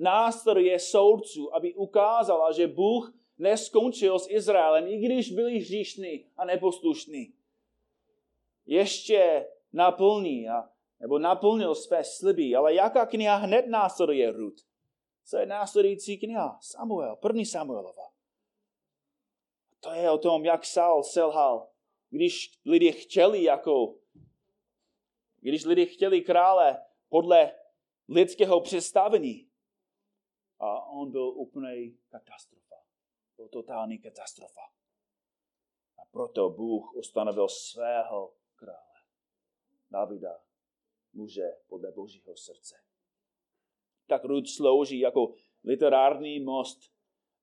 následuje 0.03 0.79
soudců, 0.79 1.55
aby 1.55 1.75
ukázala, 1.75 2.53
že 2.53 2.67
Bůh 2.67 3.15
neskončil 3.39 4.19
s 4.19 4.31
Izraelem, 4.31 4.89
i 4.89 4.99
když 4.99 5.33
byli 5.33 5.59
hříšní 5.59 6.27
a 6.37 6.45
neposlušní. 6.45 7.35
Ještě 8.67 9.49
naplní 9.73 10.49
a, 10.49 10.71
nebo 11.01 11.19
naplnil 11.19 11.75
své 11.75 12.05
sliby, 12.05 12.55
ale 12.55 12.75
jaká 12.75 13.07
kniha 13.07 13.37
hned 13.37 13.67
následuje 13.67 14.33
Rud? 14.33 14.55
Co 15.25 15.37
je 15.37 15.47
následující 15.47 16.19
kniha? 16.19 16.59
Samuel, 16.61 17.17
první 17.17 17.47
Samuelova. 17.47 18.03
To 19.81 19.93
je 19.93 20.11
o 20.11 20.19
tom, 20.19 20.45
jak 20.45 20.65
Saul 20.65 21.03
selhal. 21.03 21.69
Když 22.11 22.61
lidi 22.65 22.93
chtěli 22.93 23.43
jako, 23.43 23.95
když 25.41 25.65
lidi 25.65 25.87
chtěli 25.87 26.21
krále 26.21 26.83
podle 27.09 27.53
lidského 28.09 28.61
představení. 28.61 29.52
A 30.63 30.87
on 30.87 31.11
byl 31.11 31.29
úplně 31.29 31.91
katastrofa. 32.09 32.77
Byl 33.37 33.49
totální 33.49 33.99
katastrofa. 33.99 34.61
A 35.99 36.03
proto 36.11 36.51
Bůh 36.51 36.95
ustanovil 36.95 37.49
svého 37.49 38.35
krále. 38.55 39.01
Davida, 39.91 40.39
muže 41.13 41.51
podle 41.69 41.93
božího 41.93 42.37
srdce. 42.37 42.77
Tak 44.07 44.25
Rud 44.25 44.49
slouží 44.49 44.99
jako 44.99 45.35
literární 45.65 46.41
most 46.41 46.79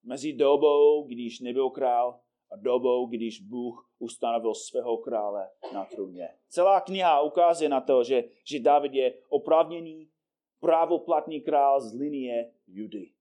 mezi 0.03 0.33
dobou, 0.33 1.07
když 1.07 1.39
nebyl 1.39 1.69
král, 1.69 2.21
a 2.51 2.55
dobou, 2.55 3.07
když 3.07 3.41
Bůh 3.41 3.91
ustanovil 3.99 4.53
svého 4.53 4.97
krále 4.97 5.49
na 5.73 5.85
trůně. 5.85 6.29
Celá 6.47 6.81
kniha 6.81 7.21
ukazuje 7.21 7.69
na 7.69 7.81
to, 7.81 8.03
že, 8.03 8.23
že 8.43 8.59
David 8.59 8.93
je 8.93 9.21
opravněný, 9.29 10.11
právoplatný 10.59 11.41
král 11.41 11.81
z 11.81 11.93
linie 11.93 12.53
Judy. 12.67 13.13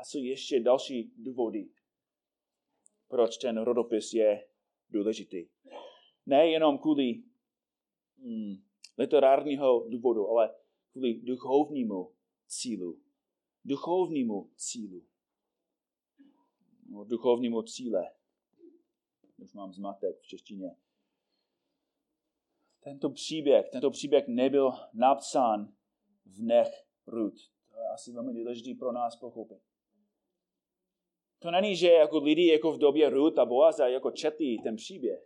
A 0.00 0.04
jsou 0.04 0.18
ještě 0.18 0.60
další 0.60 1.12
důvody, 1.16 1.68
proč 3.08 3.36
ten 3.36 3.58
rodopis 3.58 4.12
je 4.12 4.48
důležitý. 4.90 5.48
Ne 6.26 6.48
jenom 6.48 6.78
kvůli 6.78 7.22
hmm, 8.18 8.54
literárního 8.98 9.88
důvodu, 9.88 10.28
ale 10.28 10.54
kvůli 10.92 11.14
duchovnímu 11.14 12.12
cílu. 12.46 13.00
Duchovnímu 13.64 14.50
cílu. 14.56 15.06
No, 16.90 17.04
duchovnímu 17.04 17.62
cíle. 17.62 18.10
Už 19.38 19.52
mám 19.52 19.72
zmatek 19.72 20.20
v 20.20 20.26
češtině. 20.26 20.76
Tento 22.84 23.10
příběh, 23.10 23.68
tento 23.72 23.90
příběh 23.90 24.24
nebyl 24.28 24.72
napsán 24.94 25.68
v 26.26 26.42
nech 26.42 26.68
Rud. 27.06 27.34
To 27.70 27.76
je 27.76 27.88
asi 27.94 28.12
velmi 28.12 28.34
důležité 28.34 28.78
pro 28.78 28.92
nás 28.92 29.16
pochopit. 29.16 29.62
To 31.38 31.50
není, 31.50 31.76
že 31.76 31.92
jako 31.92 32.18
lidi 32.18 32.46
jako 32.46 32.72
v 32.72 32.78
době 32.78 33.10
Rud 33.10 33.38
a 33.38 33.44
Boaza 33.44 33.88
jako 33.88 34.10
četli 34.10 34.56
ten 34.62 34.76
příběh. 34.76 35.20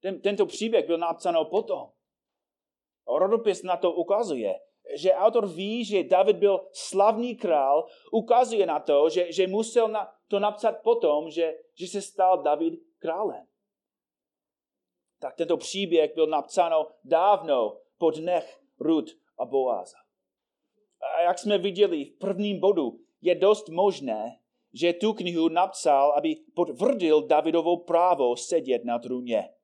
Ten, 0.00 0.20
tento 0.20 0.46
příběh 0.46 0.86
byl 0.86 0.98
napsán 0.98 1.36
potom. 1.50 1.90
Rodopis 3.18 3.62
na 3.62 3.76
to 3.76 3.92
ukazuje, 3.92 4.54
že 4.96 5.12
autor 5.12 5.48
ví, 5.48 5.84
že 5.84 6.04
David 6.04 6.36
byl 6.36 6.68
slavný 6.72 7.36
král, 7.36 7.86
ukazuje 8.12 8.66
na 8.66 8.80
to, 8.80 9.10
že, 9.10 9.32
že 9.32 9.46
musel 9.46 9.88
na, 9.88 10.12
to 10.28 10.38
napsat 10.38 10.72
potom, 10.82 11.30
že, 11.30 11.54
že 11.74 11.86
se 11.86 12.02
stal 12.02 12.42
David 12.42 12.74
králem. 12.98 13.46
Tak 15.22 15.36
tento 15.36 15.56
příběh 15.56 16.14
byl 16.14 16.26
napsáno 16.26 16.86
dávno 17.04 17.80
po 17.98 18.10
dnech 18.10 18.60
Rud 18.80 19.10
a 19.38 19.44
Boáza. 19.44 19.96
A 21.00 21.20
jak 21.20 21.38
jsme 21.38 21.58
viděli 21.58 22.04
v 22.04 22.18
prvním 22.18 22.60
bodu, 22.60 23.00
je 23.20 23.34
dost 23.34 23.68
možné, 23.68 24.40
že 24.72 24.92
tu 24.92 25.12
knihu 25.12 25.48
napsal, 25.48 26.12
aby 26.12 26.36
potvrdil 26.54 27.26
Davidovo 27.26 27.76
právo 27.76 28.36
sedět 28.36 28.84
na 28.84 28.98
trůně. 28.98 29.54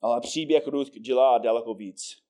Ale 0.00 0.20
příběh 0.20 0.66
Ruth 0.66 0.90
dělá 0.90 1.38
daleko 1.38 1.74
víc. 1.74 2.22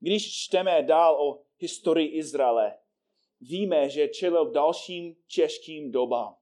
Když 0.00 0.44
čteme 0.44 0.82
dál 0.82 1.28
o 1.28 1.42
historii 1.56 2.08
Izraele, 2.08 2.78
víme, 3.40 3.88
že 3.88 4.08
čelil 4.08 4.50
dalším 4.50 5.16
těžkým 5.26 5.92
dobám. 5.92 6.34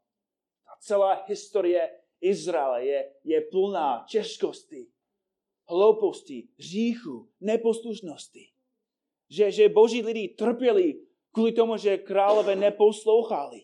Ta 0.64 0.77
celá 0.81 1.25
historie 1.27 2.06
Izraele 2.20 2.87
je, 2.87 3.12
je 3.24 3.40
plná 3.40 4.05
těžkosti, 4.09 4.87
hlouposti, 5.68 6.48
hříchu, 6.59 7.29
neposlušnosti. 7.40 8.48
Že, 9.31 9.50
že 9.50 9.68
boží 9.68 10.02
lidi 10.02 10.29
trpěli 10.29 11.00
kvůli 11.33 11.52
tomu, 11.52 11.76
že 11.76 11.98
králové 11.98 12.57
neposlouchali. 12.57 13.61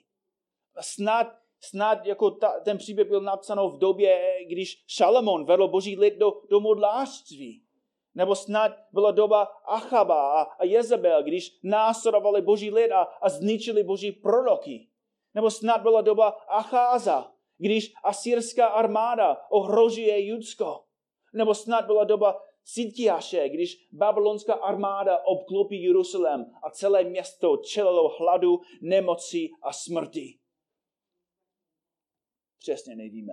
Snad, 0.80 1.26
snad 1.60 2.06
jako 2.06 2.30
ta, 2.30 2.60
ten 2.60 2.78
příběh 2.78 3.08
byl 3.08 3.20
napsán 3.20 3.68
v 3.68 3.78
době, 3.78 4.38
když 4.48 4.84
Šalamón 4.86 5.44
vedl 5.44 5.68
boží 5.68 5.96
lid 5.96 6.14
do, 6.14 6.42
do 6.50 6.60
modlářství. 6.60 7.62
Nebo 8.14 8.34
snad 8.34 8.72
byla 8.92 9.10
doba 9.10 9.42
Achaba 9.64 10.42
a, 10.42 10.42
a 10.42 10.64
Jezebel, 10.64 11.22
když 11.22 11.58
následovali 11.62 12.42
boží 12.42 12.70
lid 12.70 12.90
a, 12.92 13.02
a 13.02 13.28
zničili 13.28 13.82
boží 13.82 14.12
proroky. 14.12 14.88
Nebo 15.34 15.50
snad 15.50 15.82
byla 15.82 16.00
doba 16.00 16.28
Acháza, 16.48 17.31
když 17.62 17.92
asýrská 18.04 18.66
armáda 18.66 19.36
ohrožuje 19.50 20.26
Judsko. 20.26 20.84
Nebo 21.34 21.54
snad 21.54 21.86
byla 21.86 22.04
doba 22.04 22.42
Sitiaše, 22.64 23.48
když 23.48 23.88
babylonská 23.92 24.54
armáda 24.54 25.18
obklopí 25.24 25.82
Jeruzalém 25.82 26.54
a 26.62 26.70
celé 26.70 27.04
město 27.04 27.56
čelilo 27.56 28.08
hladu, 28.08 28.60
nemoci 28.82 29.48
a 29.62 29.72
smrti. 29.72 30.38
Přesně 32.58 32.96
nevíme. 32.96 33.32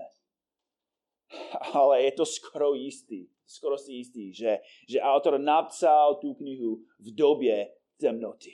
Ale 1.73 2.03
je 2.03 2.11
to 2.11 2.25
skoro 2.25 2.73
jistý 2.73 3.27
skoro 3.49 3.77
si 3.77 3.93
jistý, 3.93 4.33
že, 4.33 4.59
že 4.89 5.01
autor 5.01 5.39
napsal 5.39 6.15
tu 6.15 6.33
knihu 6.33 6.75
v 6.99 7.15
době 7.15 7.73
temnoty. 7.97 8.51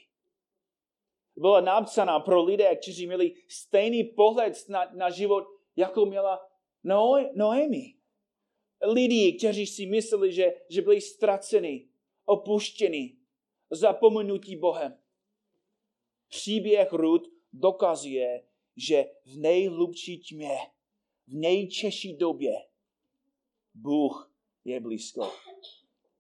Byla 1.36 1.62
napsána 1.62 2.20
pro 2.20 2.44
lidé, 2.44 2.76
kteří 2.76 3.08
měli 3.08 3.34
stejný 3.48 4.04
pohled 4.04 4.54
na, 4.70 4.92
na 4.94 5.10
život, 5.10 5.44
jako 5.76 6.06
měla 6.06 6.50
Noemi. 7.34 7.96
Lidi, 8.82 9.34
kteří 9.34 9.68
si 9.68 9.86
mysleli, 9.86 10.34
že, 10.34 10.54
že 10.70 10.82
byli 10.82 11.02
ztraceni, 11.02 11.90
opuštěni, 12.26 13.18
zapomenutí 13.70 14.56
Bohem. 14.56 14.98
Příběh 16.28 16.94
Rud 16.94 17.28
dokazuje, 17.54 18.44
že 18.76 19.06
v 19.26 19.38
nejhlubší 19.38 20.18
tmě, 20.18 20.58
v 21.28 21.34
nejčeší 21.34 22.18
době 22.18 22.52
Bůh 23.74 24.36
je 24.66 24.80
blízko. 24.80 25.32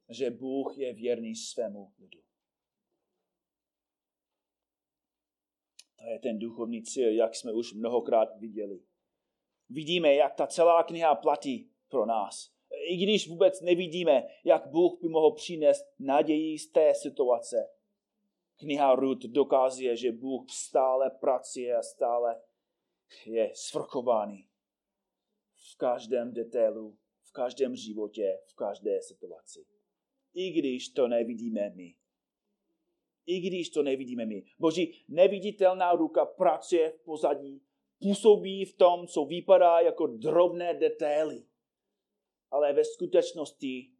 Že 0.09 0.31
Bůh 0.31 0.77
je 0.77 0.93
věrný 0.93 1.35
svému 1.35 1.93
lidu. 1.99 2.19
To 5.99 6.05
je 6.05 6.19
ten 6.19 6.39
duchovní 6.39 6.83
cíl, 6.83 7.11
jak 7.11 7.35
jsme 7.35 7.53
už 7.53 7.73
mnohokrát 7.73 8.39
viděli. 8.39 8.79
Vidíme, 9.69 10.15
jak 10.15 10.35
ta 10.35 10.47
celá 10.47 10.83
kniha 10.83 11.15
platí 11.15 11.69
pro 11.89 12.05
nás. 12.05 12.51
I 12.87 12.97
když 12.97 13.29
vůbec 13.29 13.61
nevidíme, 13.61 14.27
jak 14.43 14.67
Bůh 14.67 14.99
by 15.01 15.09
mohl 15.09 15.31
přinést 15.31 15.85
naději 15.99 16.59
z 16.59 16.71
té 16.71 16.93
situace. 16.95 17.69
Kniha 18.55 18.95
Rud 18.95 19.23
dokazuje, 19.23 19.97
že 19.97 20.11
Bůh 20.11 20.49
stále 20.49 21.09
pracuje 21.09 21.75
a 21.75 21.81
stále 21.81 22.41
je 23.25 23.51
svrchovaný 23.53 24.47
v 25.73 25.77
každém 25.77 26.33
detailu 26.33 26.97
každém 27.35 27.75
životě, 27.75 28.39
v 28.45 28.53
každé 28.55 29.01
situaci. 29.01 29.65
I 30.33 30.51
když 30.51 30.89
to 30.89 31.07
nevidíme 31.07 31.69
my. 31.69 31.95
I 33.25 33.39
když 33.39 33.69
to 33.69 33.83
nevidíme 33.83 34.25
my. 34.25 34.43
Boží 34.59 35.03
neviditelná 35.07 35.91
ruka 35.91 36.25
pracuje 36.25 36.91
v 36.91 36.99
pozadí, 37.03 37.61
působí 38.05 38.65
v 38.65 38.77
tom, 38.77 39.07
co 39.07 39.25
vypadá 39.25 39.79
jako 39.79 40.07
drobné 40.07 40.73
detaily. 40.73 41.45
Ale 42.51 42.73
ve 42.73 42.85
skutečnosti, 42.85 43.91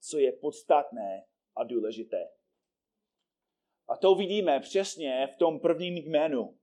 co 0.00 0.18
je 0.18 0.32
podstatné 0.32 1.26
a 1.56 1.64
důležité. 1.64 2.28
A 3.88 3.96
to 3.96 4.14
vidíme 4.14 4.60
přesně 4.60 5.28
v 5.34 5.36
tom 5.36 5.60
prvním 5.60 5.96
jménu. 5.96 6.58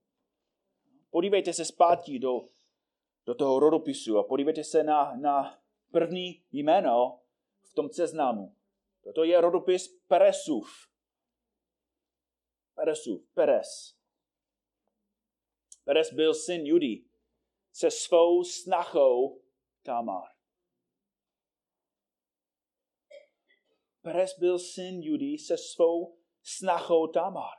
Podívejte 1.10 1.52
se 1.52 1.64
zpátky 1.64 2.18
do, 2.18 2.40
do 3.26 3.34
toho 3.34 3.60
rodopisu 3.60 4.18
a 4.18 4.24
podívejte 4.24 4.64
se 4.64 4.84
na, 4.84 5.16
na 5.16 5.62
první 5.90 6.44
jméno 6.52 7.20
v 7.62 7.74
tom 7.74 7.90
seznamu. 7.90 8.56
Toto 9.04 9.24
je 9.24 9.40
rodopis 9.40 9.88
Peresův. 9.88 10.68
Peresův, 12.74 13.26
Peres. 13.34 14.01
Peres 15.84 16.12
byl 16.12 16.34
syn 16.34 16.66
Judy 16.66 17.04
se 17.72 17.90
svou 17.90 18.44
snachou 18.44 19.42
Tamar. 19.82 20.28
Peres 24.02 24.38
byl 24.38 24.58
syn 24.58 25.02
Judy 25.02 25.38
se 25.38 25.58
svou 25.58 26.18
snachou 26.42 27.06
Tamar. 27.06 27.54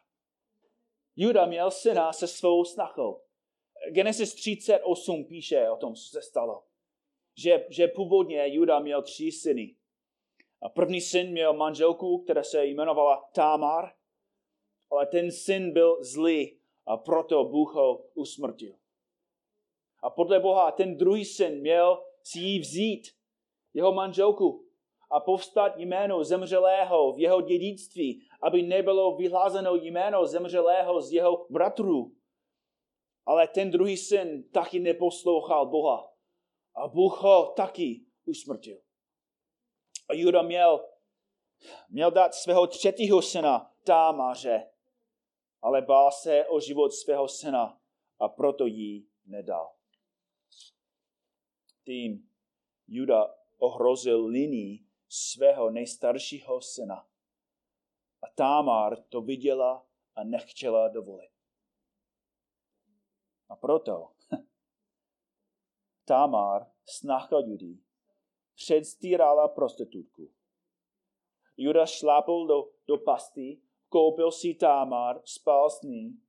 Juda 1.15 1.45
měl 1.45 1.71
syna 1.71 2.13
se 2.13 2.27
svou 2.27 2.65
snachou. 2.65 3.21
Genesis 3.91 4.33
38 4.33 5.25
píše 5.25 5.69
o 5.69 5.77
tom, 5.77 5.95
co 5.95 6.01
se 6.01 6.21
stalo. 6.21 6.63
Že, 7.37 7.67
že 7.69 7.87
původně 7.87 8.53
Juda 8.55 8.79
měl 8.79 9.01
tři 9.01 9.31
syny. 9.31 9.75
A 10.61 10.69
první 10.69 11.01
syn 11.01 11.31
měl 11.31 11.53
manželku, 11.53 12.17
která 12.23 12.43
se 12.43 12.65
jmenovala 12.65 13.29
Tamar, 13.35 13.91
ale 14.91 15.05
ten 15.05 15.31
syn 15.31 15.73
byl 15.73 16.03
zlý 16.03 16.59
a 16.85 16.97
proto 16.97 17.43
Bůh 17.43 17.73
ho 17.73 17.97
usmrtil. 18.13 18.75
A 20.03 20.09
podle 20.09 20.39
Boha 20.39 20.71
ten 20.71 20.97
druhý 20.97 21.25
syn 21.25 21.61
měl 21.61 22.03
si 22.23 22.39
jí 22.39 22.59
vzít, 22.59 23.07
jeho 23.73 23.93
manželku, 23.93 24.65
a 25.11 25.19
povstat 25.19 25.77
jméno 25.77 26.23
zemřelého 26.23 27.13
v 27.13 27.19
jeho 27.19 27.41
dědictví, 27.41 28.21
aby 28.41 28.61
nebylo 28.61 29.15
vyhlázeno 29.15 29.75
jméno 29.75 30.25
zemřelého 30.25 31.01
z 31.01 31.11
jeho 31.11 31.45
bratrů. 31.49 32.15
Ale 33.25 33.47
ten 33.47 33.71
druhý 33.71 33.97
syn 33.97 34.49
taky 34.49 34.79
neposlouchal 34.79 35.65
Boha. 35.65 36.13
A 36.75 36.87
Bůh 36.87 37.21
ho 37.21 37.53
taky 37.55 38.05
usmrtil. 38.25 38.77
A 40.09 40.13
Juda 40.13 40.41
měl, 40.41 40.85
měl 41.89 42.11
dát 42.11 42.33
svého 42.33 42.67
třetího 42.67 43.21
syna 43.21 43.71
Támaře, 43.83 44.69
ale 45.63 45.81
bál 45.81 46.11
se 46.11 46.45
o 46.47 46.59
život 46.59 46.93
svého 46.93 47.27
syna 47.27 47.79
a 48.19 48.27
proto 48.29 48.65
jí 48.65 49.07
nedal. 49.25 49.75
Tím 51.85 52.29
Juda 52.87 53.35
ohrozil 53.57 54.25
linii 54.25 54.85
svého 55.09 55.69
nejstaršího 55.69 56.61
syna. 56.61 57.07
A 58.21 58.27
Támar 58.35 59.03
to 59.03 59.21
viděla 59.21 59.87
a 60.15 60.23
nechtěla 60.23 60.87
dovolit. 60.87 61.31
A 63.49 63.55
proto 63.55 64.11
Tamar, 66.05 66.71
snachka 66.85 67.39
Judy, 67.39 67.77
předstírala 68.55 69.47
prostitutku. 69.47 70.31
Juda 71.57 71.85
šlápl 71.85 72.47
do, 72.47 72.71
do 72.87 72.97
pasty, 72.97 73.61
koupil 73.93 74.31
si 74.31 74.53
Tamar, 74.53 75.21
spal 75.25 75.69
s 75.69 75.81
ní. 75.81 76.19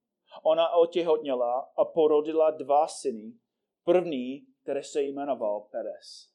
Ona 0.43 0.71
otěhotněla 0.71 1.73
a 1.77 1.85
porodila 1.85 2.51
dva 2.51 2.89
syny. 2.89 3.39
První, 3.85 4.47
který 4.63 4.83
se 4.83 5.03
jmenoval 5.03 5.61
Perez. 5.61 6.35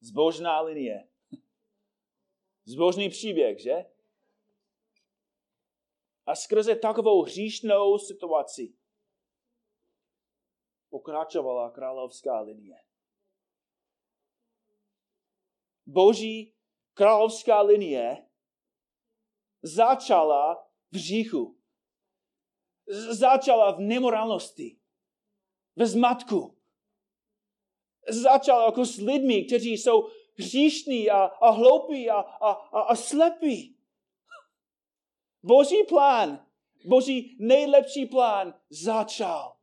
Zbožná 0.00 0.60
linie. 0.60 1.08
Zbožný 2.64 3.10
příběh, 3.10 3.62
že? 3.62 3.84
A 6.26 6.34
skrze 6.34 6.76
takovou 6.76 7.22
hříšnou 7.22 7.98
situaci 7.98 8.74
pokračovala 10.90 11.70
královská 11.70 12.40
linie. 12.40 12.84
Boží 15.86 16.55
královská 16.96 17.60
linie 17.60 18.26
začala 19.62 20.68
v 20.90 20.96
říchu. 20.96 21.58
Začala 23.10 23.70
v 23.70 23.80
nemorálnosti, 23.80 24.78
ve 25.76 25.86
zmatku. 25.86 26.58
Začala 28.08 28.64
jako 28.64 28.84
s 28.84 28.96
lidmi, 28.96 29.44
kteří 29.44 29.72
jsou 29.72 30.08
hříšní 30.38 31.10
a, 31.10 31.18
a 31.18 31.50
hloupí 31.50 32.10
a, 32.10 32.16
a, 32.20 32.50
a, 32.50 32.80
a 32.80 32.96
slepí. 32.96 33.76
Boží 35.42 35.82
plán, 35.88 36.46
Boží 36.84 37.36
nejlepší 37.40 38.06
plán 38.06 38.60
začal 38.70 39.56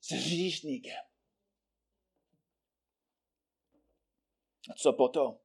s 0.00 0.10
hříšníkem. 0.10 1.04
A 4.70 4.74
co 4.74 4.92
potom? 4.92 5.38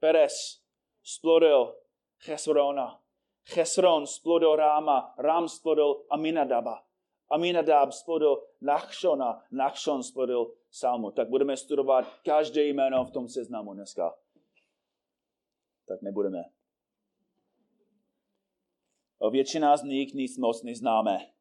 Perez 0.00 0.62
splodil 1.02 1.76
Chesrona. 2.18 3.00
Chesron 3.44 4.06
splodil 4.06 4.56
Ráma. 4.56 5.14
Rám 5.18 5.48
splodil 5.48 6.04
Aminadaba. 6.10 6.84
Aminadab 7.30 7.92
splodil 7.92 8.36
Nachšona. 8.60 9.44
Nachšon 9.50 10.02
splodil 10.02 10.54
Salmu. 10.70 11.10
Tak 11.10 11.28
budeme 11.28 11.56
studovat 11.56 12.20
každé 12.24 12.64
jméno 12.64 13.04
v 13.04 13.10
tom 13.10 13.28
seznamu 13.28 13.74
dneska. 13.74 14.14
Tak 15.88 16.02
nebudeme. 16.02 16.44
Většina 19.30 19.76
z 19.76 19.82
nich 19.82 20.14
nic 20.14 20.38
moc 20.38 20.62
neznáme. 20.62 21.32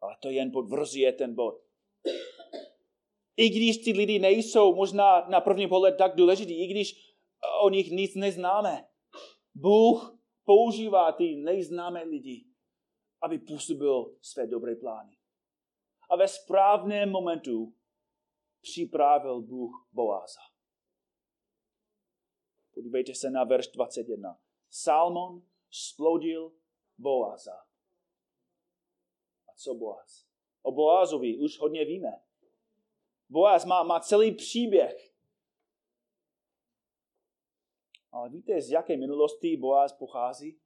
Ale 0.00 0.16
to 0.22 0.30
jen 0.30 0.52
podvrzuje 0.52 1.12
ten 1.12 1.34
bod. 1.34 1.67
I 3.38 3.48
když 3.48 3.78
ty 3.78 3.92
lidi 3.92 4.18
nejsou 4.18 4.74
možná 4.74 5.28
na 5.28 5.40
první 5.40 5.68
pohled 5.68 5.96
tak 5.98 6.16
důležitý, 6.16 6.62
i 6.62 6.66
když 6.66 7.14
o 7.62 7.70
nich 7.70 7.90
nic 7.90 8.14
neznáme, 8.14 8.88
Bůh 9.54 10.18
používá 10.44 11.12
ty 11.12 11.36
nejznámé 11.36 12.02
lidi, 12.02 12.44
aby 13.22 13.38
působil 13.38 14.16
své 14.20 14.46
dobré 14.46 14.76
plány. 14.76 15.18
A 16.10 16.16
ve 16.16 16.28
správném 16.28 17.10
momentu 17.10 17.74
připravil 18.60 19.40
Bůh 19.40 19.88
Boáza. 19.92 20.40
Podívejte 22.74 23.14
se 23.14 23.30
na 23.30 23.44
verš 23.44 23.68
21. 23.68 24.38
Salmon 24.70 25.42
splodil 25.70 26.52
Boáza. 26.98 27.56
A 29.48 29.54
co 29.56 29.74
Boaz? 29.74 30.26
O 30.62 30.72
Boázovi 30.72 31.38
už 31.38 31.58
hodně 31.58 31.84
víme. 31.84 32.27
Boaz 33.28 33.64
má, 33.64 33.82
má 33.82 34.00
celý 34.00 34.34
příběh. 34.34 35.14
Ale 38.12 38.28
víte, 38.28 38.60
z 38.62 38.70
jaké 38.70 38.96
minulosti 38.96 39.56
Boaz 39.56 39.92
pochází? 39.92 40.60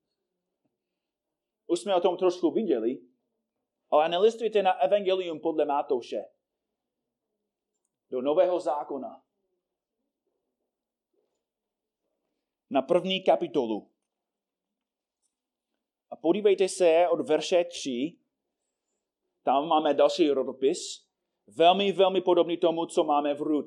Už 1.66 1.80
jsme 1.80 1.94
o 1.94 2.00
tom 2.00 2.16
trošku 2.16 2.50
viděli, 2.50 2.98
ale 3.90 4.08
nelistujte 4.08 4.62
na 4.62 4.72
Evangelium 4.72 5.40
podle 5.40 5.64
Matouše. 5.64 6.24
Do 8.10 8.22
Nového 8.22 8.60
zákona. 8.60 9.24
Na 12.70 12.82
první 12.82 13.24
kapitolu. 13.24 13.90
A 16.10 16.16
podívejte 16.16 16.68
se 16.68 17.08
od 17.08 17.28
verše 17.28 17.64
3. 17.64 18.18
Tam 19.42 19.68
máme 19.68 19.94
další 19.94 20.30
rodopis. 20.30 21.11
Velmi, 21.56 21.92
velmi 21.92 22.20
podobný 22.20 22.56
tomu, 22.56 22.86
co 22.86 23.04
máme 23.04 23.34
v 23.34 23.40
Rut. 23.40 23.66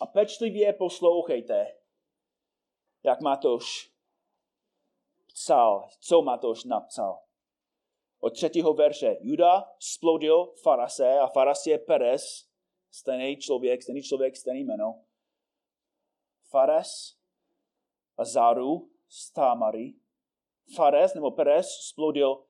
A 0.00 0.06
pečlivě 0.06 0.72
poslouchejte, 0.72 1.66
jak 3.02 3.20
Matoš 3.20 3.92
psal, 5.26 5.88
co 6.00 6.22
Matoš 6.22 6.64
napsal. 6.64 7.22
Od 8.20 8.30
třetího 8.30 8.74
verše. 8.74 9.16
Juda 9.20 9.64
splodil 9.78 10.54
Farase 10.62 11.18
a 11.18 11.26
Faras 11.26 11.66
je 11.66 11.78
Perez, 11.78 12.48
stejný 12.90 13.36
člověk, 13.36 13.82
stejný 13.82 14.02
člověk, 14.02 14.36
stejný 14.36 14.64
jméno. 14.64 15.04
Fares 16.50 17.18
a 18.16 18.24
Zaru 18.24 18.90
z 19.08 19.32
Tamary. 19.32 19.94
Fares 20.74 21.14
nebo 21.14 21.30
Perez 21.30 21.66
splodil 21.68 22.46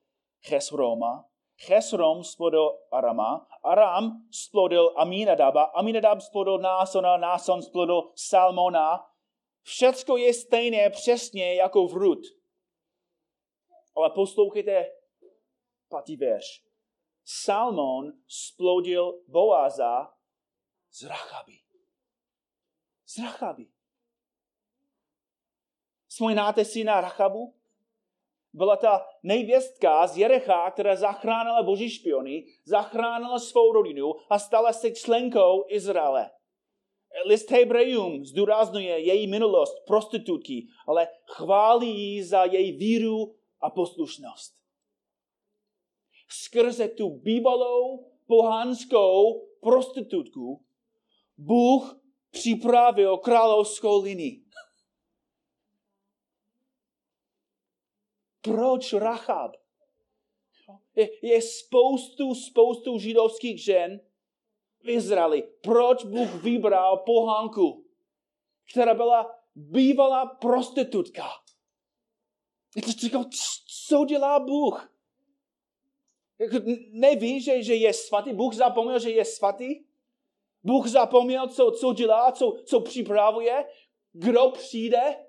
Chesroma 0.47 1.29
Chesrom 1.59 2.23
splodil 2.23 2.79
Arama, 2.91 3.47
Aram 3.63 4.27
splodil 4.31 4.93
Aminadaba, 4.95 5.63
Aminadab 5.63 6.21
splodil 6.21 6.59
Násona, 6.59 7.17
Náson 7.17 7.61
splodil 7.61 8.11
Salmona. 8.15 9.09
Všecko 9.61 10.17
je 10.17 10.33
stejné 10.33 10.89
přesně 10.89 11.55
jako 11.55 11.87
v 11.87 11.93
Rut. 11.93 12.19
Ale 13.95 14.09
poslouchejte 14.09 14.85
patý 15.89 16.15
verš. 16.15 16.63
Salmon 17.25 18.13
splodil 18.27 19.23
Boaza 19.27 20.13
z 20.91 21.03
Rachaby. 21.03 21.59
Z 23.05 23.17
Rachaby. 23.17 23.67
Vzpomínáte 26.07 26.65
si 26.65 26.83
na 26.83 27.01
Rachabu? 27.01 27.56
Byla 28.57 28.75
ta 28.75 29.05
nejvěstka 29.23 30.07
z 30.07 30.17
Jerecha, 30.17 30.71
která 30.71 30.95
zachránila 30.95 31.63
boží 31.63 31.89
špiony, 31.89 32.45
zachránila 32.65 33.39
svou 33.39 33.73
rodinu 33.73 34.13
a 34.29 34.39
stala 34.39 34.73
se 34.73 34.91
členkou 34.91 35.65
Izraele. 35.67 36.29
List 37.25 37.51
Hebrejům 37.51 38.25
zdůrazňuje 38.25 38.99
její 38.99 39.27
minulost 39.27 39.75
prostitutky, 39.87 40.67
ale 40.87 41.07
chválí 41.25 42.01
ji 42.01 42.23
za 42.23 42.43
její 42.43 42.71
víru 42.71 43.35
a 43.61 43.69
poslušnost. 43.69 44.53
Skrze 46.29 46.87
tu 46.87 47.09
bývalou 47.09 48.05
pohanskou 48.27 49.47
prostitutku 49.61 50.65
Bůh 51.37 52.01
připravil 52.31 53.17
královskou 53.17 54.01
linii. 54.01 54.43
Proč 58.47 58.93
Rachab? 58.93 59.51
Je, 60.95 61.09
je 61.21 61.41
spoustu, 61.41 62.35
spoustu 62.35 62.99
židovských 62.99 63.63
žen 63.63 63.99
v 64.83 64.89
Izraeli. 64.89 65.43
Proč 65.61 66.05
Bůh 66.05 66.43
vybral 66.43 66.97
pohánku, 66.97 67.85
která 68.71 68.93
byla 68.93 69.35
bývalá 69.55 70.25
prostitutka? 70.25 71.29
Co 73.87 74.05
dělá 74.05 74.39
Bůh? 74.39 74.93
Neví, 76.91 77.41
že, 77.41 77.63
že 77.63 77.75
je 77.75 77.93
svatý? 77.93 78.33
Bůh 78.33 78.53
zapomněl, 78.53 78.99
že 78.99 79.11
je 79.11 79.25
svatý? 79.25 79.87
Bůh 80.63 80.87
zapomněl, 80.87 81.47
co, 81.47 81.71
co 81.71 81.93
dělá, 81.93 82.31
co, 82.31 82.57
co 82.65 82.79
připravuje? 82.79 83.65
Kdo 84.11 84.49
přijde? 84.49 85.25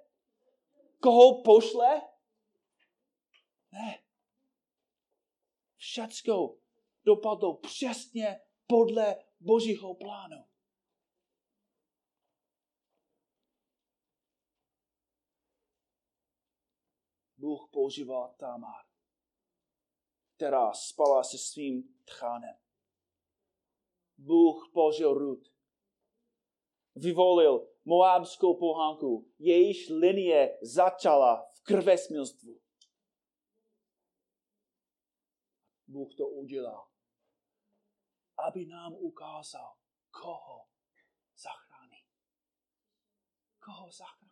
Koho 1.01 1.43
pošle? 1.43 2.03
Ne. 3.73 4.03
Všecko 5.77 6.59
dopadlo 7.05 7.57
přesně 7.57 8.41
podle 8.67 9.25
Božího 9.41 9.95
plánu. 9.95 10.45
Bůh 17.37 17.69
používal 17.73 18.35
Tamar, 18.39 18.85
která 20.37 20.73
spala 20.73 21.25
se 21.25 21.39
svým 21.39 21.95
tchánem. 22.05 22.57
Bůh 24.19 24.71
použil 24.73 25.15
Rut. 25.15 25.53
Vyvolil 26.95 27.69
moábskou 27.85 28.55
pohánku, 28.55 29.33
jejíž 29.39 29.89
linie 29.89 30.59
začala 30.63 31.51
v 31.55 31.61
krvesmilstvu. 31.63 32.61
Bůh 35.89 36.15
to 36.15 36.29
udělal, 36.29 36.89
aby 38.47 38.67
nám 38.67 38.95
ukázal, 38.95 39.77
koho 40.11 40.67
zachrání. 41.37 42.05
Koho 43.59 43.93
zachrání. 43.93 44.29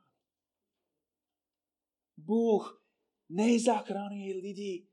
Bůh 2.16 2.84
nezachrání 3.28 4.32
lidi 4.32 4.88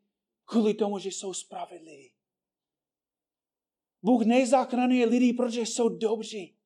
kvůli 0.46 0.74
tomu, 0.74 1.00
že 1.00 1.10
jsou 1.10 1.34
spravedliví. 1.34 2.14
Bůh 4.02 4.26
nezachrání 4.26 5.06
lidi, 5.06 5.34
protože 5.34 5.62
jsou 5.62 5.90
dobří. 5.90 6.58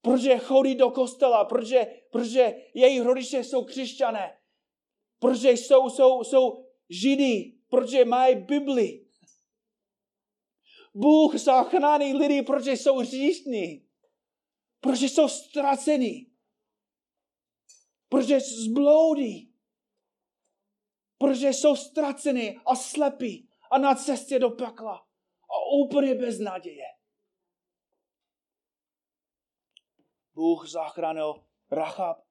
Protože 0.00 0.38
chodí 0.38 0.74
do 0.74 0.90
kostela, 0.90 1.44
protože, 1.44 2.02
protože 2.10 2.70
jejich 2.74 3.02
rodiče 3.02 3.44
jsou 3.44 3.64
křesťané. 3.64 4.38
Protože 5.18 5.50
jsou, 5.50 5.90
jsou, 5.90 6.24
jsou 6.24 6.66
židí, 6.88 7.55
protože 7.76 8.04
mají 8.04 8.44
Bibli. 8.44 9.06
Bůh 10.94 11.34
zachrání 11.34 12.14
lidi, 12.14 12.42
protože 12.42 12.72
jsou 12.72 13.02
říšní. 13.02 13.88
Protože 14.80 15.06
jsou 15.06 15.28
ztracení. 15.28 16.36
Protože 18.08 18.40
zbloudí. 18.40 19.54
Protože 21.18 21.48
jsou 21.48 21.76
ztraceni 21.76 22.60
a 22.66 22.76
slepí 22.76 23.50
a 23.70 23.78
na 23.78 23.94
cestě 23.94 24.38
do 24.38 24.50
pekla. 24.50 24.96
A 25.50 25.54
úplně 25.84 26.14
bez 26.14 26.38
naděje. 26.38 26.86
Bůh 30.34 30.68
zachránil 30.68 31.44
Rachab, 31.70 32.24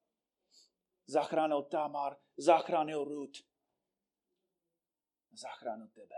zachránil 1.06 1.62
Tamar, 1.62 2.16
zachránil 2.36 3.04
Ruth 3.04 3.45
zachránil 5.36 5.88
tebe. 5.88 6.14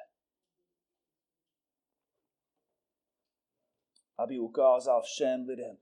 Aby 4.19 4.39
ukázal 4.39 5.03
všem 5.03 5.47
lidem, 5.47 5.79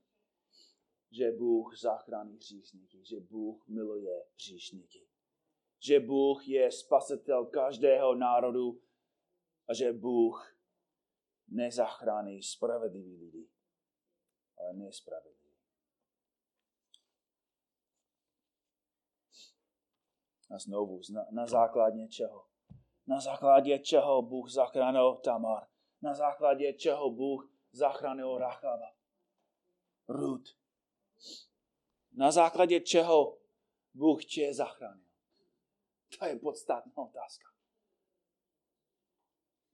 že 1.11 1.31
Bůh 1.31 1.77
zachrání 1.77 2.35
hříšníky, 2.35 3.05
že 3.05 3.19
Bůh 3.19 3.67
miluje 3.67 4.25
hříšníky, 4.33 5.07
že 5.79 5.99
Bůh 5.99 6.47
je 6.47 6.71
spasitel 6.71 7.45
každého 7.45 8.15
národu 8.15 8.81
a 9.67 9.73
že 9.73 9.93
Bůh 9.93 10.57
nezachrání 11.47 12.43
spravedlivý 12.43 13.17
lidi, 13.17 13.49
ale 14.57 14.73
nespravedlivý. 14.73 15.37
A 20.49 20.59
znovu, 20.59 21.01
na, 21.13 21.25
na 21.31 21.47
základě 21.47 22.07
čeho? 22.07 22.47
Na 23.07 23.19
základě 23.19 23.79
čeho 23.79 24.21
Bůh 24.21 24.49
zachránil 24.49 25.15
Tamar, 25.15 25.67
na 26.01 26.13
základě 26.13 26.73
čeho 26.73 27.09
Bůh 27.09 27.51
zachránil 27.71 28.37
Rachaba. 28.37 28.93
Rud. 30.07 30.41
Na 32.11 32.31
základě 32.31 32.79
čeho 32.79 33.37
Bůh 33.93 34.25
tě 34.25 34.53
zachránil. 34.53 35.07
To 36.19 36.25
je 36.25 36.39
podstatná 36.39 36.91
otázka. 36.97 37.49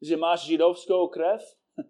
Že 0.01 0.17
máš 0.17 0.45
židovskou 0.45 1.07
krev? 1.07 1.41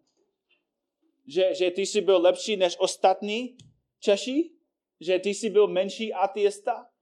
Že, 1.27 1.56
že 1.56 1.71
ty 1.71 1.82
jsi 1.82 2.01
byl 2.01 2.21
lepší 2.21 2.58
než 2.58 2.77
ostatní 2.79 3.58
Češi? 3.99 4.51
Že 4.99 5.19
ty 5.19 5.29
jsi 5.29 5.49
byl 5.49 5.67
menší 5.67 6.13
ateista? 6.13 6.92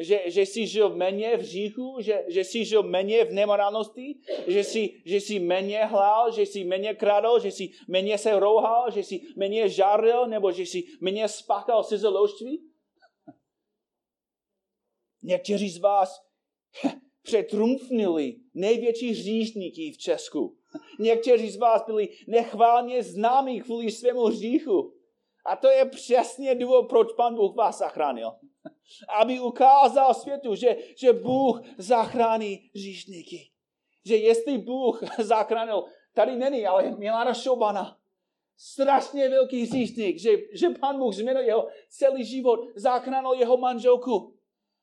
Že, 0.00 0.22
že 0.26 0.42
jsi 0.42 0.66
žil 0.66 0.96
méně 0.96 1.36
v 1.36 1.42
říchu, 1.42 1.96
že, 2.00 2.24
že 2.28 2.44
jsi 2.44 2.64
žil 2.64 2.82
méně 2.82 3.24
v 3.24 3.32
nemorálnosti, 3.32 4.18
že 4.46 4.64
jsi, 4.64 5.02
že 5.04 5.16
jsi 5.16 5.38
méně 5.38 5.84
hlál, 5.84 6.32
že 6.32 6.42
jsi 6.42 6.64
méně 6.64 6.94
kradl, 6.94 7.38
že 7.40 7.48
jsi 7.48 7.70
méně 7.88 8.18
se 8.18 8.40
rouhal, 8.40 8.90
že 8.90 9.00
jsi 9.00 9.20
méně 9.36 9.68
žáril, 9.68 10.26
nebo 10.26 10.52
že 10.52 10.62
jsi 10.62 10.82
méně 11.00 11.28
spáchal 11.28 11.84
cizoložství? 11.84 12.64
Někteří 15.22 15.70
z 15.70 15.78
vás 15.78 16.20
přetrumfnili 17.22 18.36
největší 18.54 19.10
hříšníky 19.10 19.92
v 19.92 19.98
Česku. 19.98 20.56
Někteří 20.98 21.50
z 21.50 21.56
vás 21.56 21.82
byli 21.86 22.08
nechválně 22.28 23.02
známí 23.02 23.60
kvůli 23.60 23.90
svému 23.90 24.24
hříchu. 24.24 24.94
A 25.46 25.56
to 25.56 25.68
je 25.68 25.84
přesně 25.84 26.54
důvod, 26.54 26.88
proč 26.88 27.12
pan 27.16 27.34
Bůh 27.34 27.56
vás 27.56 27.78
zachránil 27.78 28.32
aby 29.20 29.40
ukázal 29.40 30.14
světu, 30.14 30.54
že, 30.54 30.76
že 30.96 31.12
Bůh 31.12 31.60
zachrání 31.78 32.70
říšníky. 32.74 33.50
Že 34.04 34.16
jestli 34.16 34.58
Bůh 34.58 35.00
zachránil, 35.18 35.84
tady 36.14 36.36
není, 36.36 36.66
ale 36.66 36.96
Milana 36.96 37.34
Šobana, 37.34 38.00
strašně 38.56 39.28
velký 39.28 39.66
říšník, 39.66 40.18
že, 40.18 40.30
že 40.52 40.68
pan 40.70 40.98
Bůh 40.98 41.14
změnil 41.14 41.42
jeho 41.42 41.68
celý 41.88 42.24
život, 42.24 42.60
zachránil 42.74 43.32
jeho 43.32 43.56
manželku. 43.56 44.36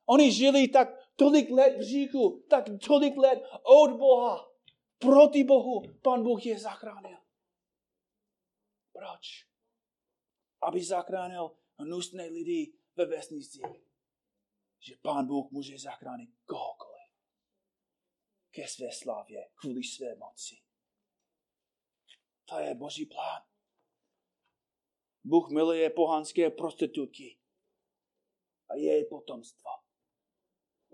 Oni 0.05 0.31
žili 0.31 0.67
tak 0.67 1.11
tolik 1.15 1.49
let 1.49 1.77
v 1.77 1.81
říchu, 1.81 2.43
tak 2.49 2.63
tolik 2.87 3.17
let 3.17 3.43
od 3.63 3.91
Boha. 3.91 4.51
Proti 4.99 5.43
Bohu 5.43 5.83
pan 6.01 6.23
Bůh 6.23 6.45
je 6.45 6.59
zachránil. 6.59 7.17
Proč? 8.93 9.47
Aby 10.61 10.83
zachránil 10.83 11.51
hnusné 11.79 12.25
lidi 12.25 12.73
ve 12.95 13.05
vesnici 13.05 13.61
že 14.87 14.97
Pán 15.01 15.27
Bůh 15.27 15.51
může 15.51 15.79
zachránit 15.79 16.29
kohokoliv 16.45 16.97
ke 18.51 18.67
své 18.67 18.91
slavě, 18.91 19.49
kvůli 19.55 19.83
své 19.83 20.15
moci. 20.15 20.55
To 22.45 22.59
je 22.59 22.75
Boží 22.75 23.05
plán. 23.05 23.41
Bůh 25.23 25.49
miluje 25.49 25.89
pohanské 25.89 26.49
prostitutky 26.49 27.39
a 28.69 28.75
její 28.75 29.05
potomstvo. 29.05 29.69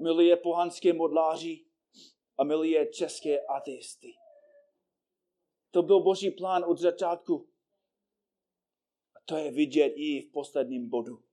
Miluje 0.02 0.38
pohanské 0.38 0.94
modláři 0.94 1.66
a 2.38 2.44
miluje 2.44 2.94
české 2.94 3.46
ateisty. 3.46 4.14
To 5.72 5.84
byl 5.84 6.00
Boží 6.00 6.32
plán 6.32 6.64
od 6.64 6.80
začátku. 6.80 7.54
A 9.16 9.20
to 9.26 9.38
je 9.38 9.52
vidět 9.52 9.94
i 9.96 10.22
v 10.22 10.32
posledním 10.32 10.90
bodu. 10.90 11.24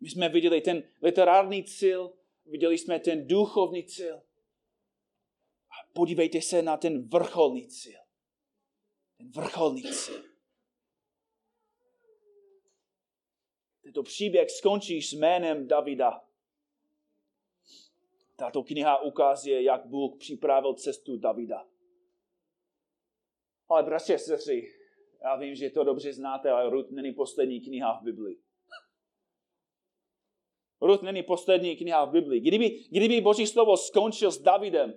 My 0.00 0.10
jsme 0.10 0.28
viděli 0.28 0.60
ten 0.60 0.82
literární 1.02 1.64
cíl, 1.64 2.12
viděli 2.46 2.78
jsme 2.78 3.00
ten 3.00 3.26
duchovní 3.26 3.84
cíl. 3.84 4.16
A 5.70 5.88
podívejte 5.92 6.42
se 6.42 6.62
na 6.62 6.76
ten 6.76 7.08
vrcholný 7.08 7.68
cíl. 7.68 8.00
Ten 9.16 9.30
vrcholný 9.30 9.82
cíl. 9.82 10.24
Tento 13.82 14.02
příběh 14.02 14.50
skončí 14.50 15.02
s 15.02 15.12
jménem 15.12 15.68
Davida. 15.68 16.24
Tato 18.36 18.62
kniha 18.62 19.02
ukazuje, 19.02 19.62
jak 19.62 19.86
Bůh 19.86 20.18
připravil 20.18 20.74
cestu 20.74 21.16
Davida. 21.16 21.66
Ale 23.68 23.82
bratři 23.82 24.14
a 24.14 24.18
sestry, 24.18 24.72
Já 25.22 25.36
vím, 25.36 25.54
že 25.54 25.70
to 25.70 25.84
dobře 25.84 26.12
znáte, 26.12 26.50
ale 26.50 26.70
Ruth 26.70 26.90
není 26.90 27.12
poslední 27.12 27.60
kniha 27.60 28.00
v 28.00 28.04
Biblii. 28.04 28.42
Ruth 30.84 31.02
není 31.02 31.22
poslední 31.22 31.76
kniha 31.76 32.04
v 32.04 32.10
Biblii. 32.10 32.40
Kdyby, 32.40 32.70
kdyby 32.90 33.20
Boží 33.20 33.46
slovo 33.46 33.76
skončil 33.76 34.30
s 34.30 34.38
Davidem, 34.38 34.94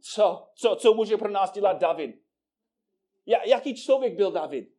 co, 0.00 0.48
co, 0.54 0.76
co 0.76 0.94
může 0.94 1.16
pro 1.16 1.30
nás 1.30 1.52
dělat 1.52 1.72
David? 1.72 2.22
Ja, 3.26 3.42
jaký 3.42 3.74
člověk 3.74 4.16
byl 4.16 4.32
David? 4.32 4.74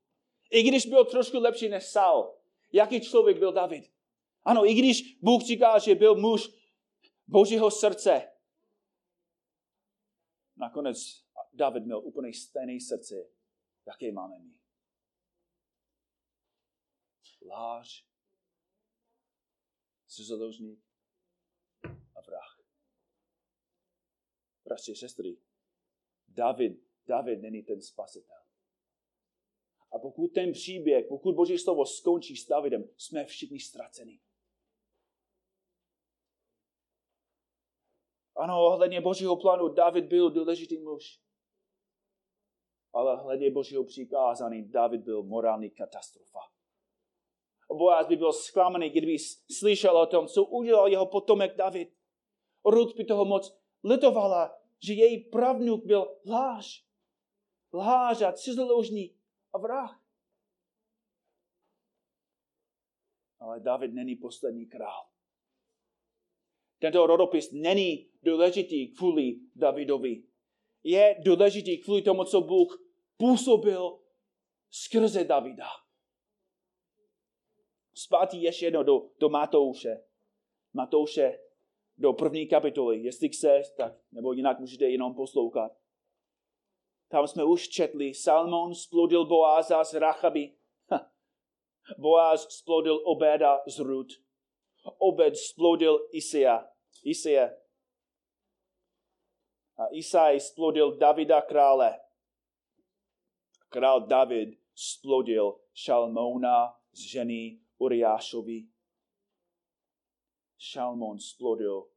I 0.52 0.64
když 0.64 0.86
byl 0.86 1.06
trošku 1.06 1.40
lepší 1.40 1.70
než 1.70 1.84
Saul, 1.84 2.38
jaký 2.74 3.02
člověk 3.02 3.40
byl 3.40 3.52
David? 3.52 3.92
Ano, 4.44 4.66
i 4.66 4.74
když 4.74 5.18
Bůh 5.22 5.42
říká, 5.42 5.80
že 5.80 5.96
byl 5.96 6.16
muž 6.16 6.50
Božího 7.28 7.72
srdce, 7.72 8.32
nakonec 10.58 10.98
David 11.54 11.86
měl 11.86 12.00
úplně 12.00 12.34
stejné 12.34 12.80
srdce, 12.80 13.16
jaké 13.88 14.12
máme 14.12 14.40
my. 14.40 14.52
Láž, 17.50 18.06
cizoložník 20.16 20.84
a 22.16 22.22
vrah. 22.22 22.62
Bratři, 24.64 24.96
sestry, 24.96 25.38
David, 26.28 26.74
David 27.08 27.42
není 27.42 27.64
ten 27.64 27.82
spasitel. 27.82 28.36
A 29.92 30.00
pokud 30.00 30.28
ten 30.28 30.52
příběh, 30.52 31.06
pokud 31.10 31.36
Boží 31.36 31.58
slovo 31.58 31.86
skončí 31.86 32.38
s 32.38 32.48
Davidem, 32.48 32.90
jsme 32.98 33.26
všichni 33.26 33.60
ztraceni. 33.60 34.20
Ano, 38.36 38.66
ohledně 38.66 39.02
Božího 39.02 39.38
plánu 39.38 39.74
David 39.74 40.06
byl 40.06 40.30
důležitý 40.30 40.78
muž. 40.78 41.22
Ale 42.94 43.22
ohledně 43.22 43.52
Božího 43.52 43.84
přikázání 43.84 44.70
David 44.70 45.02
byl 45.02 45.24
morální 45.24 45.70
katastrofa. 45.70 46.55
Boaz 47.74 48.08
by 48.08 48.16
byl 48.16 48.34
zklamaný, 48.34 48.90
kdyby 48.90 49.18
slyšel 49.58 49.98
o 49.98 50.06
tom, 50.06 50.28
co 50.28 50.44
udělal 50.44 50.88
jeho 50.88 51.06
potomek 51.06 51.56
David. 51.56 51.90
Ruth 52.66 52.96
by 52.96 53.06
toho 53.06 53.26
moc 53.26 53.58
litovala, 53.84 54.58
že 54.80 54.94
její 54.94 55.24
pravnuk 55.24 55.86
byl 55.86 56.18
láž. 56.30 56.86
Láž 57.74 58.22
a 58.22 58.32
cizoložník 58.32 59.18
a 59.54 59.58
vrah. 59.58 60.02
Ale 63.40 63.60
David 63.60 63.94
není 63.94 64.16
poslední 64.16 64.66
král. 64.66 65.08
Tento 66.80 67.08
rodopis 67.08 67.52
není 67.52 68.10
důležitý 68.24 68.88
kvůli 68.88 69.40
Davidovi. 69.56 70.24
Je 70.84 71.16
důležitý 71.26 71.78
kvůli 71.78 72.02
tomu, 72.02 72.24
co 72.24 72.42
Bůh 72.42 72.88
působil 73.18 74.00
skrze 74.70 75.24
Davida. 75.24 75.85
Zpátky 77.98 78.38
ještě 78.38 78.66
jedno 78.66 78.84
do, 78.84 79.10
do 79.20 79.30
Matouše. 79.30 80.04
Matouše 80.74 81.40
do 81.98 82.14
první 82.14 82.48
kapitoly. 82.48 83.04
Jestli 83.04 83.30
chceš, 83.30 83.70
tak 83.78 83.94
nebo 84.12 84.34
jinak 84.34 84.60
můžete 84.60 84.86
jenom 84.86 85.16
poslouchat. 85.16 85.72
Tam 87.08 87.28
jsme 87.28 87.44
už 87.44 87.70
četli, 87.70 88.14
Salmon 88.14 88.76
splodil 88.76 89.26
Boáza 89.26 89.84
z 89.84 89.94
Rachaby. 89.94 90.56
Boaz 91.98 92.48
splodil 92.50 93.02
Obeda 93.06 93.62
z 93.68 93.80
Rud. 93.80 94.08
Obed 94.98 95.38
splodil 95.38 96.08
Isia. 96.12 96.68
Isia. 97.04 97.50
A 99.78 99.88
Isai 99.92 100.40
splodil 100.40 100.98
Davida 100.98 101.42
krále. 101.42 102.00
Král 103.70 104.02
David 104.02 104.50
splodil 104.76 105.60
Šalmouna 105.74 106.74
z 106.92 107.00
ženy 107.00 107.65
Uriášovi. 107.78 108.68
Šalmon 110.58 111.20
splodil 111.20 111.90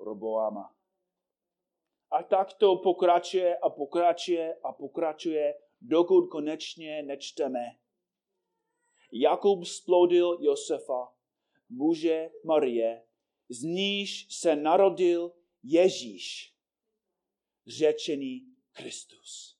Roboama. 0.00 0.74
A 2.10 2.22
tak 2.22 2.52
to 2.52 2.76
pokračuje 2.76 3.58
a 3.58 3.70
pokračuje 3.70 4.54
a 4.64 4.72
pokračuje, 4.72 5.54
dokud 5.80 6.28
konečně 6.28 7.02
nečteme. 7.02 7.78
Jakub 9.12 9.64
splodil 9.64 10.38
Josefa, 10.40 11.12
muže 11.68 12.30
Marie, 12.44 13.06
z 13.48 13.62
níž 13.62 14.26
se 14.30 14.56
narodil 14.56 15.32
Ježíš, 15.62 16.54
řečený 17.66 18.46
Kristus. 18.72 19.57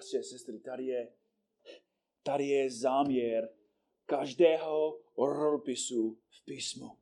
Bratři 0.00 0.18
a 0.18 0.22
sestry, 0.22 0.58
tady 0.58 0.86
je, 0.86 1.12
tady 2.22 2.48
je 2.48 2.70
záměr 2.70 3.54
každého 4.06 5.00
rodipisu 5.18 6.20
v 6.30 6.44
písmu. 6.44 6.98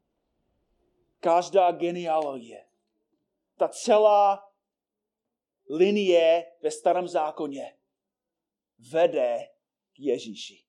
Každá 1.21 1.73
genealogie. 1.73 2.69
Ta 3.57 3.69
celá 3.69 4.53
linie 5.71 6.53
ve 6.63 6.71
starém 6.71 7.09
zákoně 7.09 7.79
vede 8.91 9.39
k 9.93 9.99
Ježíši. 10.01 10.65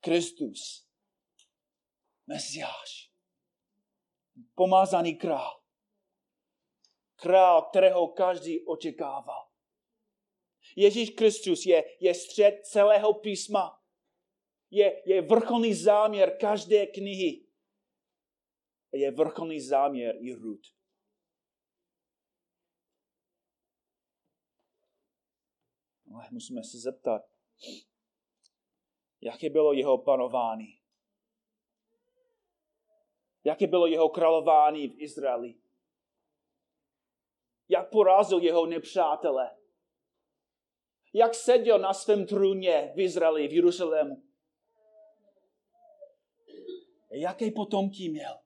Kristus, 0.00 0.88
Mesiáš, 2.26 3.12
pomázaný 4.54 5.16
král, 5.16 5.62
král, 7.16 7.62
kterého 7.62 8.08
každý 8.08 8.66
očekával. 8.66 9.51
Ježíš 10.76 11.10
Kristus 11.10 11.66
je, 11.66 11.84
je 12.00 12.14
střed 12.14 12.66
celého 12.66 13.14
písma. 13.14 13.82
Je, 14.70 15.02
je 15.06 15.22
vrcholný 15.22 15.74
záměr 15.74 16.36
každé 16.40 16.86
knihy. 16.86 17.46
Je 18.92 19.10
vrcholný 19.10 19.60
záměr 19.60 20.16
i 20.20 20.32
Rud. 20.32 20.60
Ale 26.14 26.28
musíme 26.30 26.64
se 26.64 26.78
zeptat, 26.78 27.22
jaké 29.20 29.50
bylo 29.50 29.72
jeho 29.72 29.98
panování. 29.98 30.78
Jaké 33.44 33.66
bylo 33.66 33.86
jeho 33.86 34.08
králování 34.08 34.88
v 34.88 35.00
Izraeli. 35.00 35.54
Jak 37.68 37.90
porazil 37.90 38.38
jeho 38.38 38.66
nepřátele 38.66 39.61
jak 41.12 41.34
seděl 41.34 41.78
na 41.78 41.94
svém 41.94 42.26
trůně 42.26 42.92
v 42.94 43.00
Izraeli, 43.00 43.48
v 43.48 43.52
Jeruzalému. 43.52 44.22
Jaké 47.10 47.50
potomky 47.50 48.08
měl? 48.08 48.38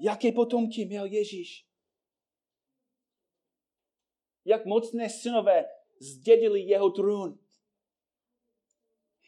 Jaké 0.00 0.32
potomky 0.32 0.84
měl 0.84 1.04
Ježíš? 1.04 1.66
Jak 4.44 4.64
mocné 4.66 5.10
synové 5.10 5.64
zdědili 6.00 6.60
jeho 6.60 6.90
trůn? 6.90 7.38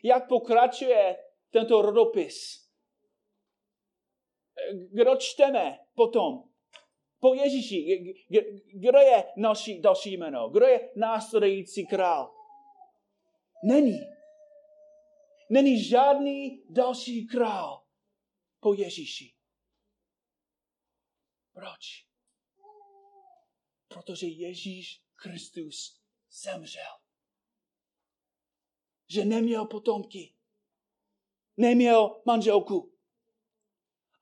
Jak 0.02 0.28
pokračuje 0.28 1.24
tento 1.50 1.83
rodopis? 1.83 2.68
Kdo 4.92 5.16
čteme 5.16 5.78
potom? 5.94 6.49
Po 7.20 7.35
Ježíši, 7.35 8.14
kdo 8.72 8.98
je 8.98 9.24
naši 9.37 9.80
další 9.80 10.12
jméno? 10.12 10.48
Kdo 10.48 10.66
je 10.66 10.90
následující 10.96 11.87
král? 11.87 12.35
Není. 13.64 14.00
Není 15.50 15.85
žádný 15.85 16.62
další 16.68 17.26
král 17.26 17.83
po 18.61 18.74
Ježíši. 18.74 19.35
Proč? 21.52 22.06
Protože 23.88 24.27
Ježíš 24.27 25.02
Kristus 25.16 26.00
zemřel. 26.31 26.92
Že 29.08 29.25
neměl 29.25 29.66
potomky. 29.66 30.35
Neměl 31.56 32.23
manželku. 32.27 32.92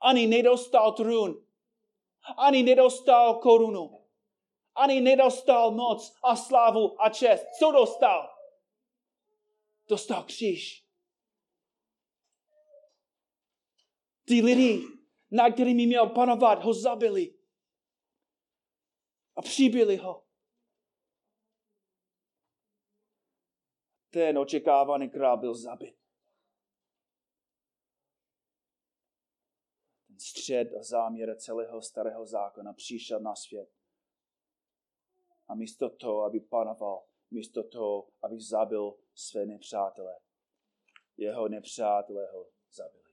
Ani 0.01 0.27
nedostal 0.27 0.93
trůn 0.93 1.48
ani 2.37 2.63
nedostal 2.63 3.35
korunu. 3.35 4.05
Ani 4.75 5.01
nedostal 5.01 5.71
moc 5.71 6.15
a 6.23 6.37
slávu 6.37 7.03
a 7.03 7.11
čest. 7.11 7.47
Co 7.59 7.73
dostal? 7.73 8.29
Dostal 9.89 10.25
kříž. 10.25 10.85
Ty 14.25 14.41
lidi, 14.43 14.83
na 15.31 15.51
kterými 15.51 15.87
měl 15.87 16.07
panovat, 16.07 16.65
ho 16.65 16.75
zabili. 16.75 17.35
A 19.37 19.43
přibili 19.43 19.97
ho. 19.97 20.25
Ten 24.11 24.39
očekávaný 24.39 25.11
král 25.11 25.37
byl 25.37 25.55
zabit. 25.55 25.98
Střed 30.39 30.69
záměr 30.81 31.37
celého 31.39 31.83
starého 31.83 32.27
zákona 32.27 32.73
přišel 32.73 33.21
na 33.21 33.35
svět 33.35 33.71
A 35.49 35.55
místo 35.55 35.91
toho, 35.91 36.25
aby 36.25 36.41
panoval, 36.41 37.07
místo 37.31 37.69
toho, 37.69 38.09
aby 38.23 38.41
zabil 38.41 38.99
své 39.15 39.47
nepřátele, 39.47 40.21
jeho 41.17 41.49
nepřátelé 41.49 42.31
ho 42.33 42.51
zabili. 42.73 43.05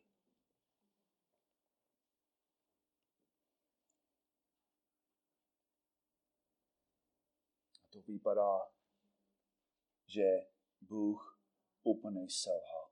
A 7.83 7.87
to 7.91 8.01
vypadá, 8.01 8.59
že 10.05 10.23
Bůh 10.81 11.41
úplně 11.83 12.29
selhal. 12.29 12.91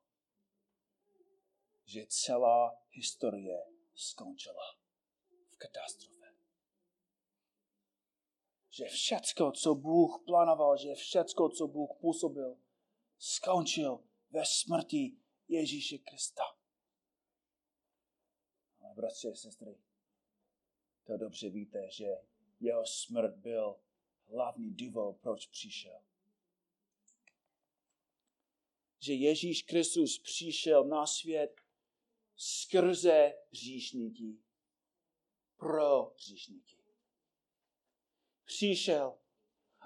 Že 1.85 2.05
celá 2.07 2.81
historie 2.91 3.72
skončila 3.95 4.77
v 5.47 5.57
katastrofě. 5.57 6.13
Že 8.69 8.85
všecko, 8.85 9.51
co 9.51 9.75
Bůh 9.75 10.23
plánoval, 10.25 10.77
že 10.77 10.95
všecko, 10.95 11.49
co 11.49 11.67
Bůh 11.67 11.89
působil, 12.01 12.57
skončil 13.17 14.03
ve 14.31 14.45
smrti 14.45 15.17
Ježíše 15.47 15.97
Krista. 15.97 16.43
Ale 18.79 18.93
bratři 18.95 19.27
a 19.27 19.35
sestry, 19.35 19.77
to 21.03 21.17
dobře 21.17 21.49
víte, 21.49 21.91
že 21.91 22.05
jeho 22.59 22.85
smrt 22.85 23.35
byl 23.35 23.79
hlavní 24.25 24.73
důvod, 24.73 25.17
proč 25.21 25.47
přišel. 25.47 26.01
Že 28.99 29.13
Ježíš 29.13 29.63
Kristus 29.63 30.19
přišel 30.19 30.83
na 30.83 31.07
svět 31.07 31.62
skrze 32.35 33.33
hříšníky, 33.51 34.37
pro 35.57 36.03
hříšníky. 36.15 36.77
Přišel, 38.45 39.17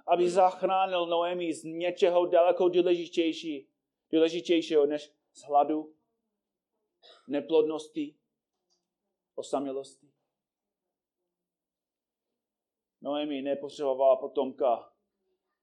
aby 0.07 0.29
zachránil 0.29 1.05
Noemi 1.05 1.53
z 1.53 1.63
něčeho 1.63 2.25
daleko 2.25 2.69
důležitější, 2.69 3.69
důležitějšího 4.11 4.85
než 4.85 5.13
z 5.33 5.41
hladu, 5.41 5.95
neplodnosti, 7.27 8.15
osamělosti. 9.35 10.11
Noemi 13.01 13.41
nepotřebovala 13.41 14.15
potomka, 14.15 14.93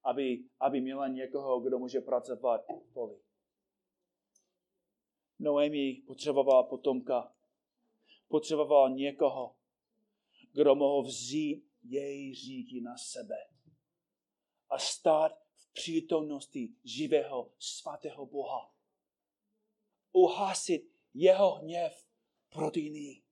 aby, 0.02 0.44
aby 0.60 0.80
měla 0.80 1.08
někoho, 1.08 1.60
kdo 1.60 1.78
může 1.78 2.00
pracovat 2.00 2.60
v 2.68 2.92
poli. 2.92 3.23
Noemi 5.38 6.02
potřebovala 6.06 6.62
potomka, 6.62 7.34
potřebovala 8.28 8.88
někoho, 8.88 9.56
kdo 10.52 10.74
mohl 10.74 11.02
vzít 11.02 11.64
její 11.82 12.34
říky 12.34 12.80
na 12.80 12.96
sebe 12.96 13.36
a 14.70 14.78
stát 14.78 15.44
v 15.56 15.72
přítomnosti 15.72 16.74
živého 16.84 17.52
svatého 17.58 18.26
Boha. 18.26 18.74
Uhasit 20.12 20.92
jeho 21.14 21.54
hněv 21.54 22.06
proti 22.48 22.90
ní 22.90 23.24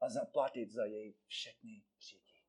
a 0.00 0.10
zaplatit 0.10 0.70
za 0.70 0.84
její 0.84 1.14
všechny 1.26 1.82
říky. 2.00 2.42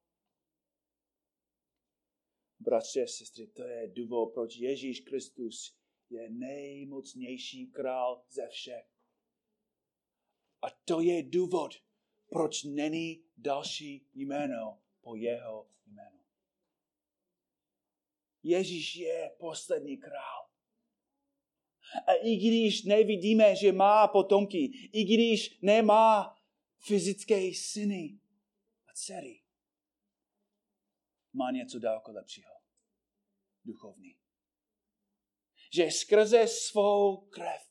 Bratři 2.60 3.04
a 3.04 3.08
sestry, 3.08 3.48
to 3.48 3.64
je 3.64 3.88
důvod, 3.88 4.34
proč 4.34 4.56
Ježíš 4.56 5.00
Kristus 5.00 5.79
je 6.10 6.30
nejmocnější 6.30 7.68
král 7.68 8.24
ze 8.30 8.48
všech. 8.48 8.86
A 10.62 10.70
to 10.86 11.02
je 11.02 11.24
důvod, 11.24 11.72
proč 12.30 12.64
není 12.64 13.24
další 13.38 14.08
jméno 14.14 14.82
po 15.02 15.16
jeho 15.16 15.70
jménu. 15.86 16.20
Ježíš 18.44 18.96
je 18.96 19.36
poslední 19.40 19.98
král. 19.98 20.50
A 22.08 22.14
i 22.14 22.36
když 22.36 22.84
nevidíme, 22.84 23.56
že 23.56 23.72
má 23.72 24.08
potomky, 24.08 24.72
i 24.94 25.04
když 25.04 25.60
nemá 25.62 26.36
fyzické 26.80 27.54
syny 27.54 28.20
a 28.88 28.94
dcery, 28.94 29.44
má 31.34 31.52
něco 31.52 31.80
daleko 31.80 32.12
lepšího. 32.12 32.54
Duchovní. 33.66 34.19
Že 35.70 35.92
skrze 35.92 36.48
svou 36.48 37.18
krev 37.18 37.70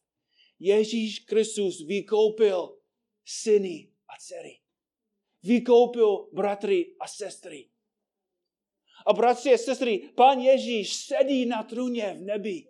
Ježíš 0.59 1.19
Kristus 1.19 1.87
vykoupil 1.87 2.79
syny 3.25 3.93
a 4.09 4.19
dcery. 4.19 4.61
Vykoupil 5.43 6.29
bratry 6.33 6.97
a 7.01 7.09
sestry. 7.09 7.71
A 9.07 9.13
bratři 9.13 9.55
a 9.55 9.59
sestry, 9.59 9.99
pan 9.99 10.41
Ježíš 10.41 10.97
sedí 10.97 11.47
na 11.47 11.63
trůně 11.63 12.15
v 12.19 12.21
nebi. 12.21 12.69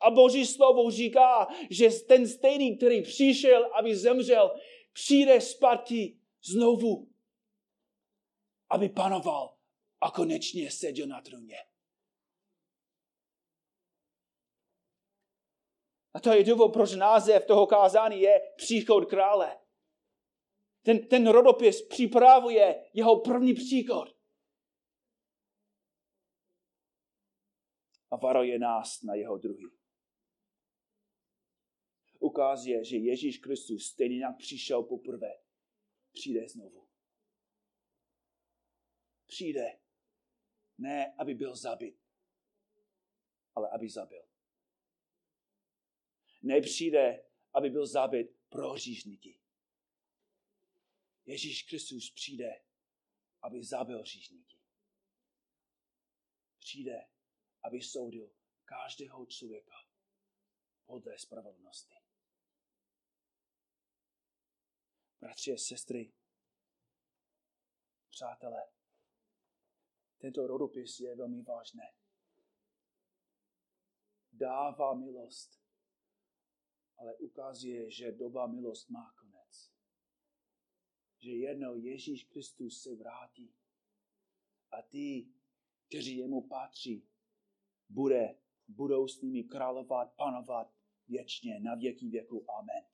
A 0.00 0.10
Boží 0.10 0.46
slovo 0.46 0.90
říká, 0.90 1.46
že 1.70 1.90
ten 1.90 2.28
stejný, 2.28 2.76
který 2.76 3.02
přišel, 3.02 3.70
aby 3.74 3.96
zemřel, 3.96 4.60
přijde 4.92 5.40
zpátky 5.40 6.18
znovu, 6.44 7.08
aby 8.70 8.88
panoval 8.88 9.56
a 10.00 10.10
konečně 10.10 10.70
seděl 10.70 11.06
na 11.06 11.20
trůně. 11.20 11.56
A 16.18 16.20
to 16.20 16.32
je 16.32 16.44
důvod, 16.44 16.72
proč 16.72 16.94
název 16.94 17.46
toho 17.46 17.66
kázání 17.66 18.20
je 18.20 18.40
příchod 18.56 19.08
krále. 19.08 19.58
Ten, 20.82 21.08
ten 21.08 21.26
rodopis 21.26 21.82
připravuje 21.82 22.90
jeho 22.94 23.20
první 23.20 23.54
příchod. 23.54 24.16
A 28.10 28.16
varuje 28.16 28.58
nás 28.58 29.02
na 29.02 29.14
jeho 29.14 29.38
druhý. 29.38 29.70
Ukazuje, 32.18 32.84
že 32.84 32.96
Ježíš 32.96 33.38
Kristus 33.38 33.86
stejně 33.86 34.20
jak 34.20 34.36
přišel 34.36 34.82
poprvé, 34.82 35.32
přijde 36.12 36.48
znovu. 36.48 36.88
Přijde. 39.26 39.78
Ne, 40.78 41.14
aby 41.18 41.34
byl 41.34 41.56
zabit, 41.56 41.98
ale 43.54 43.68
aby 43.70 43.88
zabil. 43.88 44.27
Nepřijde, 46.48 47.24
aby 47.54 47.70
byl 47.70 47.86
zabit 47.86 48.36
pro 48.48 48.70
hříšníky. 48.72 49.40
Ježíš 51.26 51.62
Kristus 51.62 52.10
přijde, 52.10 52.64
aby 53.42 53.64
zabil 53.64 54.00
hříšníky. 54.00 54.58
Přijde, 56.58 57.08
aby 57.62 57.82
soudil 57.82 58.30
každého 58.64 59.26
člověka 59.26 59.74
podle 60.86 61.18
spravedlnosti. 61.18 61.94
Bratři 65.20 65.52
a 65.52 65.56
sestry, 65.56 66.12
přátelé, 68.10 68.72
tento 70.18 70.46
rodopis 70.46 71.00
je 71.00 71.16
velmi 71.16 71.42
vážné. 71.42 71.94
Dává 74.32 74.94
milost, 74.94 75.67
ale 76.98 77.16
ukazuje, 77.16 77.90
že 77.90 78.12
doba 78.12 78.46
milost 78.46 78.90
má 78.90 79.14
konec. 79.20 79.72
Že 81.18 81.30
jednou 81.30 81.76
Ježíš 81.76 82.24
Kristus 82.24 82.82
se 82.82 82.96
vrátí 82.96 83.54
a 84.70 84.82
ty, 84.82 85.28
kteří 85.88 86.16
jemu 86.16 86.48
patří, 86.48 87.08
bude, 87.88 88.38
budou 88.68 89.08
s 89.08 89.22
nimi 89.22 89.44
královat, 89.44 90.16
panovat 90.16 90.74
věčně 91.08 91.60
na 91.60 91.74
věky 91.74 92.08
věku. 92.08 92.50
Amen. 92.50 92.84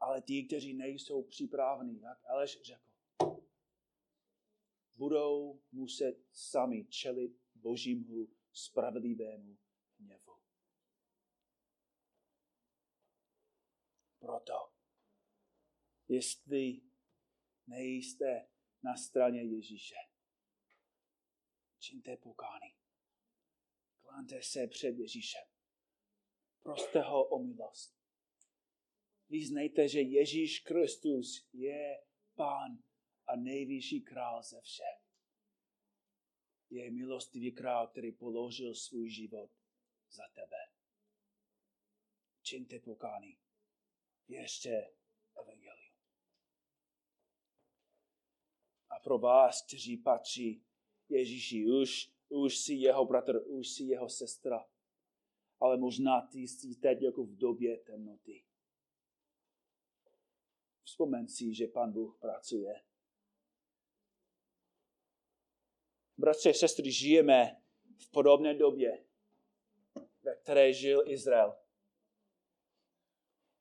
Ale 0.00 0.22
ti, 0.22 0.44
kteří 0.44 0.74
nejsou 0.74 1.22
připraveni, 1.22 2.00
jak 2.00 2.18
Aleš 2.28 2.62
řekl, 2.62 2.92
budou 4.94 5.60
muset 5.72 6.24
sami 6.32 6.84
čelit 6.84 7.40
božímu 7.54 8.28
spravedlivému 8.52 9.58
hněvu. 9.98 10.31
Proto, 14.22 14.72
jestli 16.08 16.80
nejste 17.66 18.48
na 18.82 18.96
straně 18.96 19.42
Ježíše, 19.42 19.94
čiňte 21.78 22.16
pokání. 22.16 22.74
Klánte 24.00 24.42
se 24.42 24.66
před 24.66 24.98
Ježíšem. 24.98 25.42
Proste 26.62 27.00
ho 27.00 27.28
o 27.28 27.42
milost. 27.42 27.96
Vyznejte, 29.28 29.88
že 29.88 30.00
Ježíš 30.00 30.60
Kristus 30.60 31.48
je 31.52 32.04
Pán 32.34 32.78
a 33.26 33.36
nejvyšší 33.36 34.00
král 34.00 34.42
ze 34.42 34.60
všech. 34.60 35.02
Je 36.70 36.90
milostivý 36.90 37.52
král, 37.52 37.88
který 37.88 38.12
položil 38.12 38.74
svůj 38.74 39.10
život 39.10 39.50
za 40.10 40.22
tebe. 40.34 40.56
Čiňte 42.42 42.78
pokání. 42.78 43.41
Věřte 44.28 44.90
evangelium. 45.34 45.94
A 48.90 48.98
pro 48.98 49.18
vás, 49.18 49.66
kteří 49.66 49.96
patří 49.96 50.64
Ježíši, 51.08 51.66
už, 51.66 52.12
už 52.28 52.58
si 52.58 52.74
jeho 52.74 53.04
bratr, 53.04 53.42
už 53.46 53.68
si 53.68 53.82
jeho 53.82 54.08
sestra. 54.08 54.68
Ale 55.60 55.76
možná 55.76 56.20
ty 56.20 56.38
jsi 56.38 56.74
teď 56.74 57.02
jako 57.02 57.24
v 57.24 57.36
době 57.36 57.78
temnoty. 57.78 58.44
Vzpomeň 60.84 61.28
si, 61.28 61.54
že 61.54 61.66
Pan 61.66 61.92
Bůh 61.92 62.18
pracuje. 62.20 62.82
Bratři 66.18 66.50
a 66.50 66.52
sestry, 66.52 66.92
žijeme 66.92 67.62
v 67.98 68.10
podobné 68.10 68.54
době, 68.54 69.04
ve 70.22 70.36
které 70.36 70.72
žil 70.72 71.02
Izrael. 71.06 71.61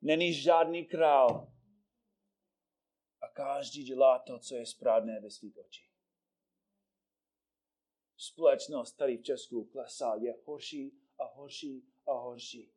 Není 0.01 0.33
žádný 0.33 0.85
král 0.85 1.53
a 3.21 3.27
každý 3.27 3.83
dělá 3.83 4.19
to, 4.19 4.39
co 4.39 4.55
je 4.55 4.65
správné 4.65 5.19
ve 5.21 5.29
svých 5.29 5.57
očích. 5.57 5.91
Společnost 8.17 8.93
tady 8.93 9.17
v 9.17 9.23
Česku 9.23 9.65
klesá, 9.65 10.15
je 10.15 10.35
horší 10.45 10.91
a 11.19 11.23
horší 11.25 11.85
a 12.07 12.13
horší. 12.13 12.71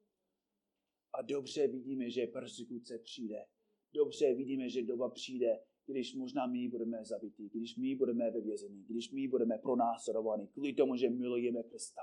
A 1.12 1.22
dobře 1.22 1.68
vidíme, 1.68 2.10
že 2.10 2.26
persekuce 2.26 2.98
přijde. 2.98 3.46
Dobře 3.92 4.34
vidíme, 4.34 4.68
že 4.68 4.82
doba 4.82 5.10
přijde, 5.10 5.64
když 5.86 6.14
možná 6.14 6.46
my 6.46 6.68
budeme 6.68 7.04
zabití, 7.04 7.48
když 7.48 7.76
my 7.76 7.96
budeme 7.96 8.30
ve 8.30 8.40
vězení, 8.40 8.84
když 8.84 9.10
my 9.10 9.28
budeme 9.28 9.58
pronásledovaní, 9.58 10.48
kvůli 10.48 10.74
tomu, 10.74 10.96
že 10.96 11.10
milujeme 11.10 11.62
Krista. 11.62 12.02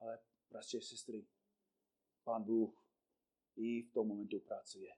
Ale, 0.00 0.18
bratři 0.50 0.80
sestry, 0.80 1.26
Pán 2.26 2.42
Bůh 2.42 2.86
i 3.56 3.82
v 3.82 3.92
tom 3.92 4.08
momentu 4.08 4.40
pracuje. 4.40 4.92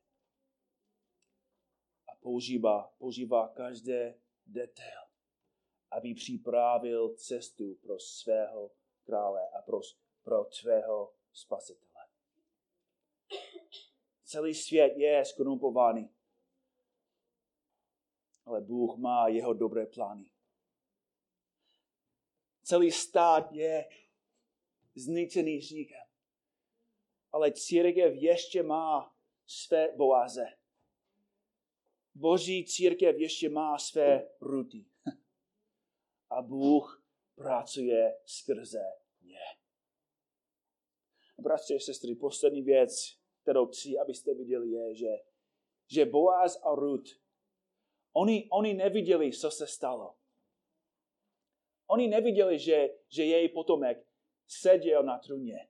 A 2.09 2.16
používá, 2.20 2.95
používá 2.99 3.49
každé 3.49 4.20
detail, 4.47 5.01
aby 5.91 6.14
připravil 6.14 7.14
cestu 7.16 7.74
pro 7.74 7.99
svého 7.99 8.70
krále 9.03 9.49
a 9.59 9.62
pro, 9.62 9.81
pro 10.22 10.45
tvého 10.45 11.14
spasitele. 11.33 12.09
Celý 14.24 14.55
svět 14.55 14.97
je 14.97 15.24
skorumpovaný. 15.24 16.14
Ale 18.45 18.61
Bůh 18.61 18.97
má 18.97 19.29
jeho 19.29 19.55
dobré 19.55 19.87
plány. 19.87 20.31
Celý 22.62 22.91
stát 22.91 23.53
je 23.53 23.89
zničený 24.95 25.61
říkem. 25.61 26.08
Ale 27.33 27.53
církev 27.53 28.14
ještě 28.14 28.62
má 28.62 29.14
své 29.47 29.97
boáze. 29.97 30.47
Boží 32.14 32.64
církev 32.64 33.16
ještě 33.18 33.49
má 33.49 33.79
své 33.79 34.29
ruty. 34.41 34.85
A 36.31 36.43
Bůh 36.43 37.05
pracuje 37.35 38.18
skrze 38.26 38.83
ně. 39.22 39.41
Bratři 41.39 41.74
a 41.74 41.79
sestry, 41.79 42.14
poslední 42.14 42.62
věc, 42.62 43.18
kterou 43.43 43.66
chci, 43.66 43.99
abyste 43.99 44.35
viděli, 44.35 44.70
je, 44.70 44.95
že, 44.95 45.16
že 45.87 46.05
Boaz 46.05 46.61
a 46.62 46.74
Ruth, 46.74 47.11
oni, 48.12 48.49
oni 48.51 48.74
neviděli, 48.74 49.33
co 49.33 49.51
se 49.51 49.66
stalo. 49.66 50.14
Oni 51.87 52.09
neviděli, 52.09 52.59
že, 52.59 52.89
že 53.09 53.24
její 53.24 53.49
potomek 53.49 54.07
seděl 54.47 55.03
na 55.03 55.18
trůně. 55.18 55.68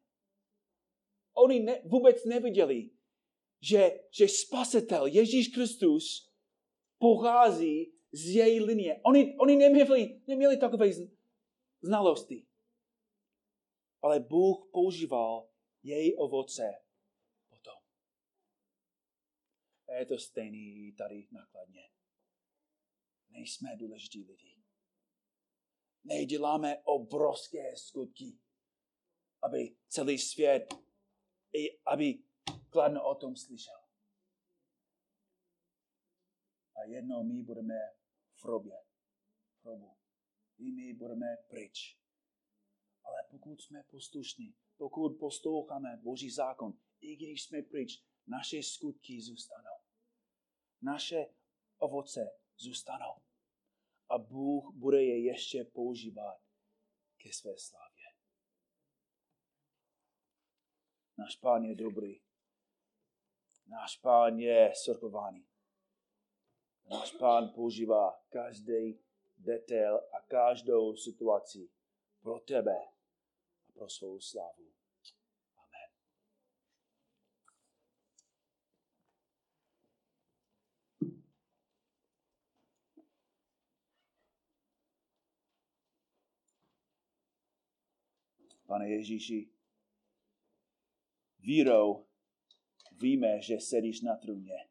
Oni 1.45 1.61
ne, 1.61 1.83
vůbec 1.85 2.25
neviděli, 2.25 2.91
že, 3.61 3.91
že 4.11 4.29
spasitel 4.29 5.07
Ježíš 5.07 5.49
Kristus 5.49 6.33
pochází 6.99 7.93
z 8.13 8.35
její 8.35 8.61
linie. 8.61 9.01
Oni, 9.05 9.37
oni 9.39 9.57
neměli, 9.57 10.21
neměli 10.27 10.57
takové 10.57 10.91
znalosti. 11.83 12.47
Ale 14.03 14.21
Bůh 14.21 14.69
používal 14.73 15.49
její 15.83 16.15
ovoce 16.15 16.63
a 19.89 19.93
je 19.95 20.07
to 20.07 20.19
stejný 20.19 20.93
tady 20.93 21.29
nakladně. 21.31 21.91
Nejsme 23.31 23.77
důležití 23.77 24.25
lidi. 24.25 24.57
Neděláme 26.05 26.83
obrovské 26.85 27.77
skutky, 27.77 28.39
aby 29.43 29.77
celý 29.89 30.19
svět, 30.19 30.75
i 31.53 31.81
aby 31.87 32.23
kladno 32.71 33.05
o 33.05 33.15
tom 33.15 33.37
slyšel. 33.37 33.81
A 36.77 36.85
jednou 36.85 37.25
my 37.25 37.43
budeme 37.43 37.75
v 38.37 38.45
robě, 38.45 38.77
v 39.63 39.65
robu. 39.65 39.97
I 40.59 40.73
my 40.73 40.95
budeme 40.95 41.37
pryč. 41.49 41.99
Ale 43.05 43.17
pokud 43.31 43.63
jsme 43.63 43.83
poslušní, 43.83 44.55
pokud 44.77 45.19
posloucháme 45.19 45.97
Boží 45.97 46.31
zákon, 46.31 46.73
i 47.01 47.17
když 47.17 47.45
jsme 47.45 47.63
pryč, 47.63 48.05
naše 48.27 48.63
skutky 48.63 49.23
zůstanou. 49.23 49.79
Naše 50.83 51.27
ovoce 51.79 52.21
zůstanou. 52.57 53.23
A 54.09 54.19
Bůh 54.19 54.75
bude 54.75 55.05
je 55.05 55.25
ještě 55.25 55.65
používat 55.65 56.41
ke 57.17 57.33
své 57.33 57.59
slávě. 57.59 57.88
Náš 61.19 61.37
pán 61.37 61.65
je 61.65 61.75
dobrý. 61.75 62.21
Náš 63.67 63.97
pán 63.99 64.39
je 64.39 64.71
sorkovaný. 64.75 65.43
Náš 66.87 67.13
pán 67.19 67.51
používá 67.51 68.15
každý 68.31 69.03
detail 69.39 69.99
a 70.15 70.21
každou 70.21 70.97
situaci 70.97 71.71
pro 72.23 72.39
tebe 72.41 72.79
a 73.69 73.73
pro 73.75 73.89
svou 73.89 74.21
slávu. 74.21 74.69
Pane 88.67 88.89
Ježíši, 88.89 89.58
vírou 91.39 92.07
víme, 92.93 93.43
že 93.43 93.61
sedíš 93.61 94.01
na 94.01 94.17
trůně. 94.17 94.69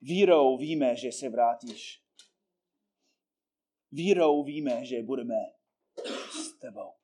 Vírou 0.00 0.56
víme, 0.56 0.96
že 0.96 1.12
se 1.12 1.28
vrátíš. 1.28 2.04
Vírou 3.92 4.44
víme, 4.44 4.84
že 4.84 5.02
budeme 5.02 5.54
s 6.30 6.58
tebou. 6.58 6.94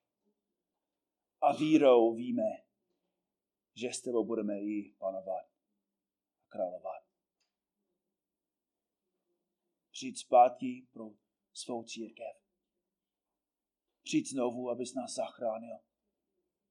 A 1.40 1.56
vírou 1.56 2.14
víme, 2.14 2.64
že 3.74 3.92
s 3.92 4.00
tebou 4.00 4.24
budeme 4.24 4.60
i 4.60 4.94
panovat 4.98 5.46
a 6.40 6.46
královat. 6.48 7.04
Přijď 9.90 10.18
zpátky 10.18 10.86
pro 10.92 11.10
svou 11.52 11.84
církev 11.84 12.46
přijď 14.06 14.26
znovu, 14.28 14.70
abys 14.70 14.94
nás 14.94 15.14
zachránil 15.14 15.78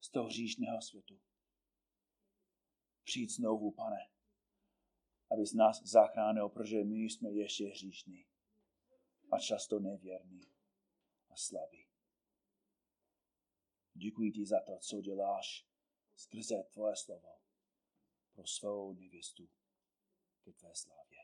z 0.06 0.10
toho 0.10 0.28
hříšného 0.28 0.82
světu. 0.82 1.22
Přijď 3.04 3.30
znovu, 3.30 3.72
pane, 3.72 4.10
abys 5.32 5.54
nás 5.54 5.82
zachránil, 5.84 6.50
protože 6.50 6.84
my 6.84 6.96
jsme 6.96 7.32
ještě 7.32 7.68
hříšní 7.68 8.26
a 9.32 9.40
často 9.40 9.80
nevěrní 9.80 10.52
a 11.30 11.36
slabí. 11.36 11.88
Děkuji 13.94 14.32
ti 14.32 14.46
za 14.46 14.60
to, 14.66 14.78
co 14.80 15.02
děláš 15.02 15.68
skrze 16.16 16.64
tvoje 16.74 16.96
slovo 16.96 17.40
pro 18.34 18.48
svou 18.48 18.94
nevěstu 18.94 19.50
ke 20.44 20.54
tvé 20.54 20.76
slávě. 20.76 21.15